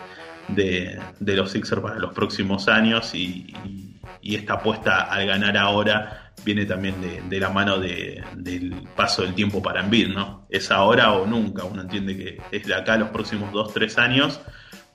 [1.19, 3.53] los Sixers para los próximos años y,
[4.21, 6.95] esta apuesta al ganar ahora viene también
[7.29, 10.47] de, la mano del paso del tiempo para Embiid, ¿no?
[10.49, 14.41] Es ahora o nunca, uno entiende que es de acá los próximos 2-3 años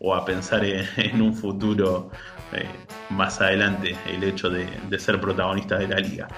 [0.01, 0.65] o a pensar
[0.97, 2.11] en, un futuro
[2.53, 2.67] eh,
[3.11, 6.29] más adelante el hecho de, ser protagonista de la liga.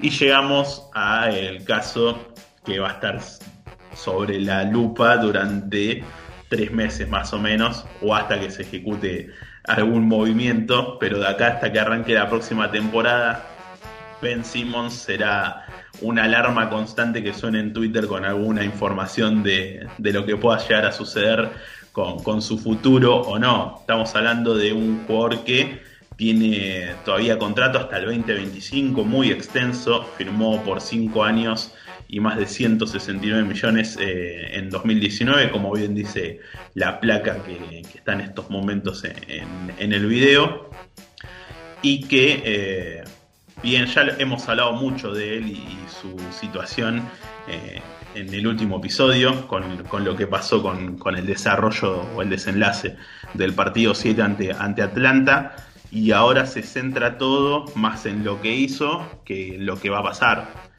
[0.00, 2.32] Y llegamos al caso
[2.64, 3.20] que va a estar
[3.94, 6.04] sobre la lupa durante
[6.48, 9.30] tres meses más o menos, o hasta que se ejecute
[9.64, 13.46] algún movimiento, pero de acá hasta que arranque la próxima temporada,
[14.20, 15.66] Ben Simmons será
[16.00, 20.58] una alarma constante que suene en Twitter con alguna información de, de lo que pueda
[20.58, 21.50] llegar a suceder
[21.92, 23.76] con, su futuro o no.
[23.80, 25.82] Estamos hablando de un jugador que
[26.16, 31.74] tiene todavía contrato hasta el 2025, muy extenso, firmó por 5 años
[32.12, 36.40] y más de 169 millones eh, en 2019, como bien dice
[36.74, 40.70] la placa que, está en estos momentos en, el video,
[41.82, 43.04] y que eh,
[43.62, 47.02] bien, ya hemos hablado mucho de él y, su situación.
[47.48, 47.80] Eh,
[48.12, 52.96] en el último episodio con, lo que pasó con, el desarrollo o el desenlace
[53.34, 55.54] del partido 7 ante, ante Atlanta
[55.92, 60.00] y ahora se centra todo más en lo que hizo que en lo que va
[60.00, 60.69] a pasar.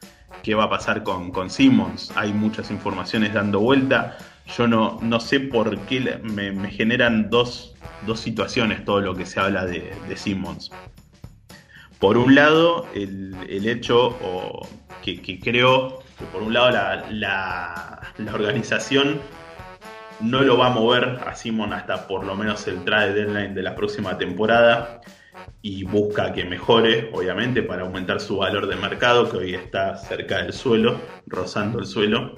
[0.42, 2.12] ¿Qué va a pasar con, con Simmons?
[2.16, 4.18] Hay muchas informaciones dando vuelta.
[4.56, 7.74] Yo no, no sé por qué me, generan dos,
[8.16, 10.70] situaciones todo lo que se habla de, de Simmons.
[12.00, 14.18] Por un lado, el, hecho
[15.02, 18.00] que, que creo por un lado la,
[18.32, 19.20] organización
[20.20, 23.62] no lo va a mover a Simon hasta por lo menos el trade deadline de
[23.62, 25.00] la próxima temporada
[25.60, 30.42] y busca que mejore, obviamente, para aumentar su valor de mercado, que hoy está cerca
[30.42, 32.34] del suelo, rozando el suelo.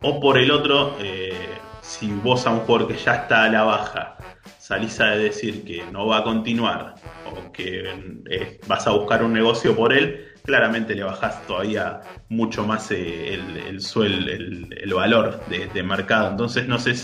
[0.00, 1.32] O por el otro, eh,
[1.80, 4.16] si vos a un jugador que ya está a la baja
[4.64, 6.94] salís a decir que no va a continuar
[7.26, 7.84] o que
[8.30, 12.00] eh, vas a buscar un negocio por él, claramente le bajás todavía
[12.30, 16.30] mucho más eh, el, el, el, valor de, mercado.
[16.30, 16.94] Entonces, no sé,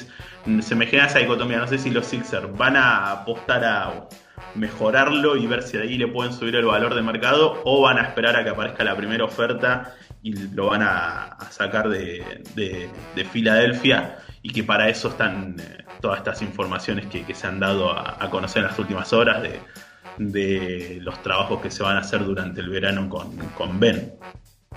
[0.63, 1.59] se me genera esa dicotomía.
[1.59, 4.09] No sé si los Sixers van a apostar a
[4.55, 7.99] mejorarlo y ver si de ahí le pueden subir el valor de mercado o van
[7.99, 13.25] a esperar a que aparezca la primera oferta y lo van a, sacar de, de,
[13.25, 18.29] Filadelfia y que para eso están eh, todas estas informaciones que, se han dado a
[18.31, 19.61] conocer en las últimas horas de
[20.21, 24.13] de los trabajos que se van a hacer durante el verano con, Ben.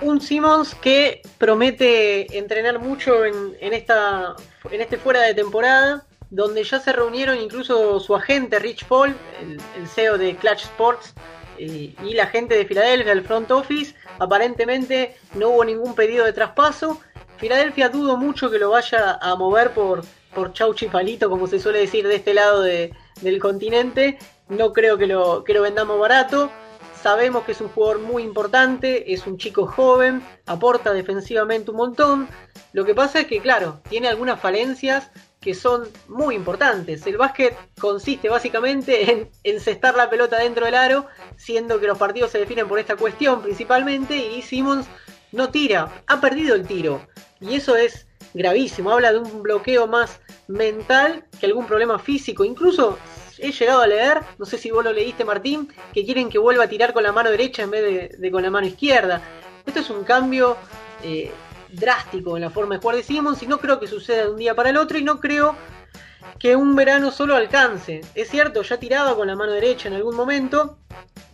[0.02, 4.36] Un Simmons que promete entrenar mucho en, esta,
[4.70, 9.88] en este fuera de temporada, donde ya se reunieron incluso su agente Rich Paul, el,
[9.88, 11.14] CEO de Clutch Sports,
[11.58, 13.96] eh, y la gente de Filadelfia, el front office.
[14.20, 17.00] Aparentemente no hubo ningún pedido de traspaso.
[17.38, 20.04] Filadelfia dudo mucho que lo vaya a mover por,
[20.34, 24.18] por chau chipalito, como se suele decir de este lado del continente.
[24.50, 26.52] No creo que lo, que lo vendamos barato.
[27.04, 32.30] Sabemos que es un jugador muy importante, es un chico joven, aporta defensivamente un montón.
[32.72, 37.06] Lo que pasa es que, claro, tiene algunas falencias que son muy importantes.
[37.06, 42.32] El básquet consiste básicamente en encestar la pelota dentro del aro, siendo que los partidos
[42.32, 44.88] se definen por esta cuestión principalmente, y Simmons
[45.34, 47.06] no tira, ha perdido el tiro.
[47.42, 52.46] Y eso es gravísimo, habla de un bloqueo más mental que algún problema físico.
[52.46, 52.98] Incluso
[53.44, 56.64] he llegado a leer, no sé si vos lo leíste Martín, que quieren que vuelva
[56.64, 59.22] a tirar con la mano derecha en vez de, con la mano izquierda.
[59.66, 60.58] Esto es un cambio
[61.04, 61.32] eh,
[61.70, 64.38] drástico en la forma de jugar de Simmons y no creo que suceda de un
[64.38, 65.56] día para el otro y no creo
[66.40, 68.02] que un verano solo alcance.
[68.16, 70.78] Es cierto, ya tiraba con la mano derecha en algún momento,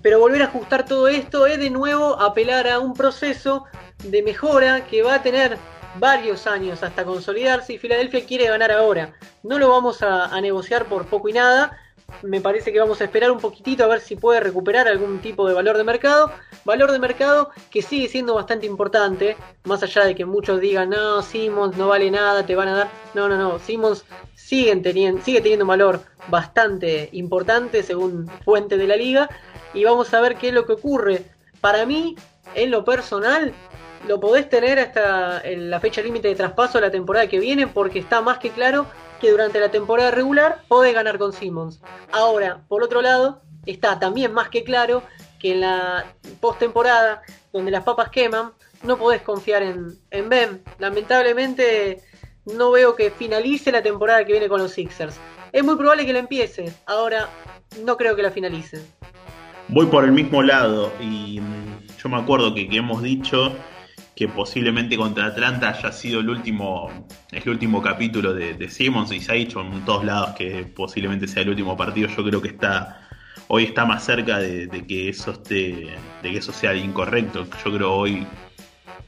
[0.02, 3.66] pero volver a ajustar todo esto es de nuevo apelar a un proceso
[4.04, 5.58] de mejora que va a tener
[5.96, 9.14] varios años hasta consolidarse y Filadelfia quiere ganar ahora.
[9.44, 11.78] No lo vamos a negociar por poco y nada,
[12.22, 15.48] me parece que vamos a esperar un poquitito a ver si puede recuperar algún tipo
[15.48, 16.32] de valor de mercado.
[16.66, 21.22] Valor de mercado que sigue siendo bastante importante, más allá de que muchos digan, no,
[21.22, 22.90] Simmons no vale nada, te van a dar.
[23.14, 24.06] No, no, no, Simmons
[24.36, 29.30] sigue teniendo, sigue teniendo un valor bastante importante según fuente de la liga.
[29.74, 31.24] Y vamos a ver qué es lo que ocurre.
[31.62, 32.16] Para mí,
[32.56, 33.54] en lo personal,
[34.08, 38.00] lo podés tener hasta la fecha límite de traspaso de la temporada que viene porque
[38.00, 38.88] está más que claro
[39.20, 41.82] que durante la temporada regular podés ganar con Simmons.
[42.12, 45.04] Ahora, por otro lado, está también más que claro
[45.40, 46.06] que en la
[46.40, 47.22] postemporada,
[47.54, 48.52] donde las papas queman,
[48.84, 50.64] no podés confiar en, en Ben.
[50.80, 52.04] Lamentablemente
[52.46, 55.20] no veo que finalice la temporada que viene con los Sixers.
[55.52, 57.30] Es muy probable que la empiece, ahora
[57.84, 58.86] no creo que la finalice.
[59.68, 63.54] Voy por el mismo lado y mm, yo me acuerdo que, hemos dicho
[64.20, 69.22] que posiblemente contra Atlanta haya sido el último, el último capítulo de, de Simmons y
[69.22, 72.10] se ha dicho en todos lados que posiblemente sea el último partido.
[72.10, 73.08] Yo creo que está
[73.48, 77.48] hoy está más cerca de, que eso esté, de que eso sea incorrecto.
[77.64, 78.28] Yo creo hoy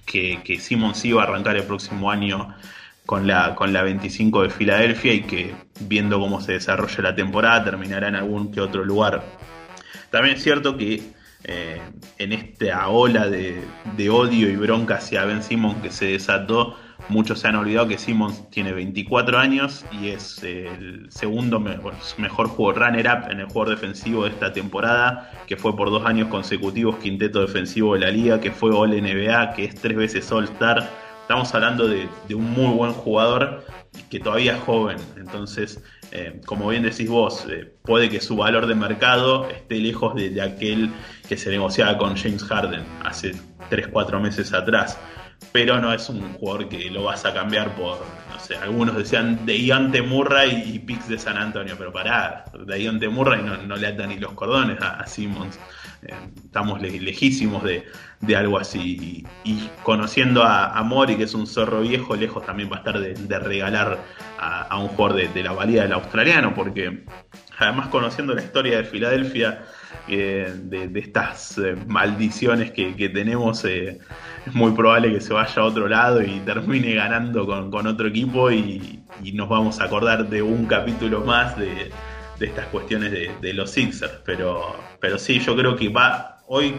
[0.06, 2.56] que, que Simmons iba a arrancar el próximo año
[3.06, 7.66] con la, con la 25 de Filadelfia y que viendo cómo se desarrolla la temporada
[7.66, 9.26] terminará en algún que otro lugar.
[10.10, 11.04] También es cierto que
[11.44, 11.82] eh,
[12.18, 13.62] en esta ola de,
[14.10, 16.76] odio y bronca hacia Ben Simmons que se desató,
[17.10, 22.84] muchos se han olvidado que Simmons tiene 24 años y es el segundo mejor jugador
[22.84, 27.42] runner-up en el jugador defensivo de esta temporada, que fue por dos años consecutivos quinteto
[27.42, 30.90] defensivo de la liga, que fue All NBA, que es tres veces All-Star
[31.32, 33.64] estamos hablando de, un muy buen jugador
[34.10, 34.98] que todavía es joven.
[35.16, 35.82] Entonces,
[36.12, 40.42] eh, como bien decís vos, eh, puede que su valor de mercado esté lejos de,
[40.42, 40.92] aquel
[41.28, 43.34] que se negociaba con James Harden hace
[43.70, 44.98] 3-4 meses atrás.
[45.52, 49.46] Pero no es un jugador que lo vas a cambiar por, no sé, algunos decían
[49.46, 54.10] de Murray y Pix de San Antonio, pero pará, de Murray no, no le atan
[54.10, 55.60] ni los cordones a Simmons.
[56.04, 56.16] Eh,
[56.46, 59.26] estamos lejísimos de, algo así.
[59.44, 63.40] Y, conociendo a, Mori, que es un zorro viejo, lejos también va a estar de,
[63.40, 64.00] regalar
[64.40, 67.06] a, un jugador de, la valía del australiano, porque
[67.58, 69.64] además conociendo la historia de Filadelfia,
[70.08, 74.00] eh, de, estas eh, maldiciones que, tenemos, es
[74.54, 79.00] muy probable que se vaya a otro lado y termine ganando con, otro equipo y,
[79.34, 81.92] nos vamos a acordar de un capítulo más de
[82.40, 84.20] estas cuestiones de, los Sixers.
[84.26, 86.40] Pero, pero sí, yo creo que va.
[86.48, 86.76] Hoy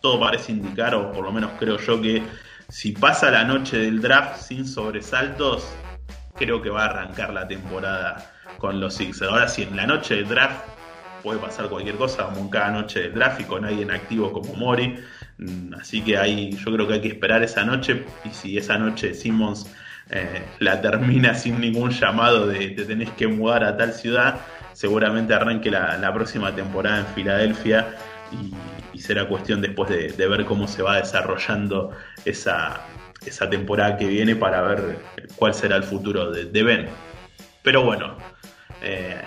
[0.00, 2.22] todo parece indicar, o por lo menos creo yo, que
[2.68, 5.66] si pasa la noche del draft sin sobresaltos,
[6.34, 9.30] creo que va a arrancar la temporada con los Sixers.
[9.30, 10.77] Ahora, si en la noche del draft
[11.28, 14.98] puede pasar cualquier cosa, como en cada noche del draft con alguien activo como Mori.
[15.36, 18.06] Mm, así que ahí yo creo que hay que esperar esa noche.
[18.24, 19.66] Y si esa noche Simmons
[20.08, 24.40] eh, la termina sin ningún llamado de te tenés que mudar a tal ciudad,
[24.72, 27.94] seguramente arranque la, próxima temporada en Filadelfia
[28.32, 31.92] y, será cuestión después de, ver cómo se va desarrollando
[32.24, 32.80] esa,
[33.24, 34.98] esa, temporada que viene para ver
[35.36, 36.88] cuál será el futuro de, Ben.
[37.62, 38.16] Pero bueno,
[38.82, 39.20] eh,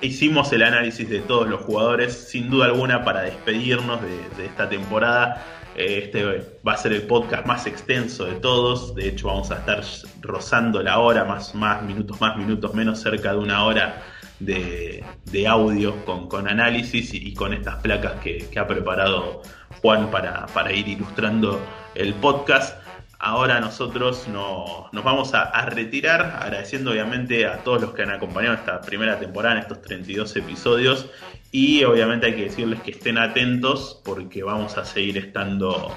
[0.00, 5.44] hicimos el análisis de todos los jugadores, sin duda alguna, para despedirnos de, esta temporada.
[5.76, 6.24] Eh, este
[6.66, 8.94] va a ser el podcast más extenso de todos.
[8.94, 9.82] De hecho, vamos a estar
[10.20, 14.02] rozando la hora, más, más minutos, más minutos, menos cerca de una hora
[14.46, 15.04] de,
[15.48, 19.42] audio con, con análisis y, con estas placas que, ha preparado
[19.80, 21.60] Juan para, ir ilustrando
[21.94, 22.81] el podcast.
[23.24, 28.80] Ahora nosotros nos vamos a, retirar, agradeciendo obviamente a todos los que han acompañado esta
[28.80, 31.08] primera temporada, en estos 32 episodios.
[31.52, 35.96] Y obviamente hay que decirles que estén atentos porque vamos a seguir estando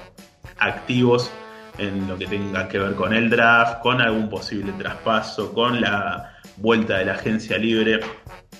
[0.58, 1.32] activos
[1.78, 6.38] en lo que tenga que ver con el draft, con algún posible traspaso, con la
[6.58, 7.98] vuelta de la agencia libre.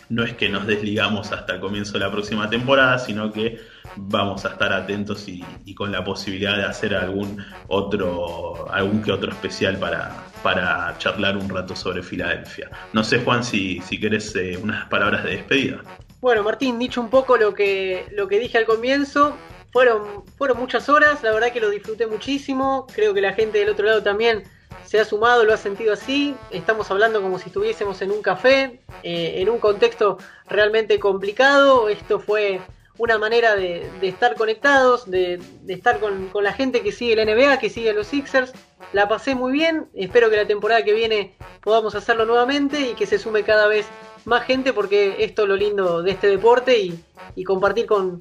[0.09, 3.61] No es que nos desligamos hasta el comienzo de la próxima temporada, sino que
[3.97, 5.45] vamos a estar atentos y,
[5.75, 11.49] con la posibilidad de hacer algún otro, algún que otro especial para, para charlar un
[11.49, 12.71] rato sobre Filadelfia.
[12.93, 15.81] No sé, Juan, si, si querés eh, unas palabras de despedida.
[16.21, 19.37] Bueno, Martín, dicho un poco lo que, lo que dije al comienzo,
[19.73, 23.69] fueron, fueron muchas horas, la verdad que lo disfruté muchísimo, creo que la gente del
[23.69, 24.45] otro lado también
[24.87, 26.35] se ha sumado, lo ha sentido así.
[26.51, 30.19] Estamos hablando como si estuviésemos en un café, eh, en un contexto
[30.49, 31.89] realmente complicado.
[31.89, 32.61] Esto fue
[32.99, 37.71] una manera de, estar conectados, de, estar con, la gente que sigue la NBA, que
[37.71, 38.53] sigue los Sixers.
[38.93, 39.89] La pasé muy bien.
[39.95, 43.87] Espero que la temporada que viene podamos hacerlo nuevamente y que se sume cada vez
[44.25, 48.21] más gente porque esto es lo lindo de este deporte y, compartir con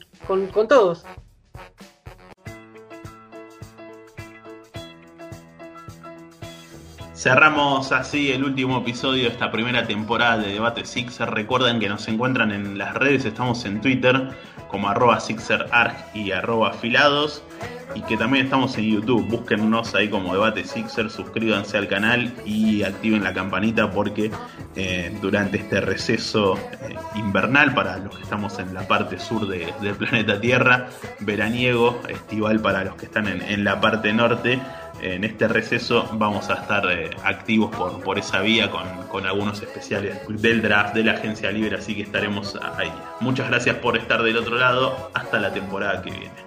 [0.67, 1.05] todos.
[7.25, 11.27] Cerramos así el último episodio de esta primera temporada de Debate Sixer.
[11.31, 14.29] Recuerden que nos encuentran en las redes, estamos en Twitter
[14.69, 17.43] como arroba SixerArg y arroba afilados.
[17.93, 19.25] Y que también estamos en YouTube.
[19.27, 24.31] Búsquennos ahí como Debate Sixer, suscríbanse al canal y activen la campanita porque
[24.75, 29.95] eh, durante este receso eh, invernal para los que estamos en la parte sur del
[29.95, 30.89] planeta Tierra,
[31.21, 34.59] veraniego, estival para los que están en, en la parte norte,
[35.01, 39.61] en este receso vamos a estar eh, activos por, por esa vía con, con algunos
[39.61, 42.91] especiales del draft, de la agencia libre, así que estaremos ahí.
[43.19, 46.44] Muchas gracias por estar del otro lado, hasta la temporada que viene.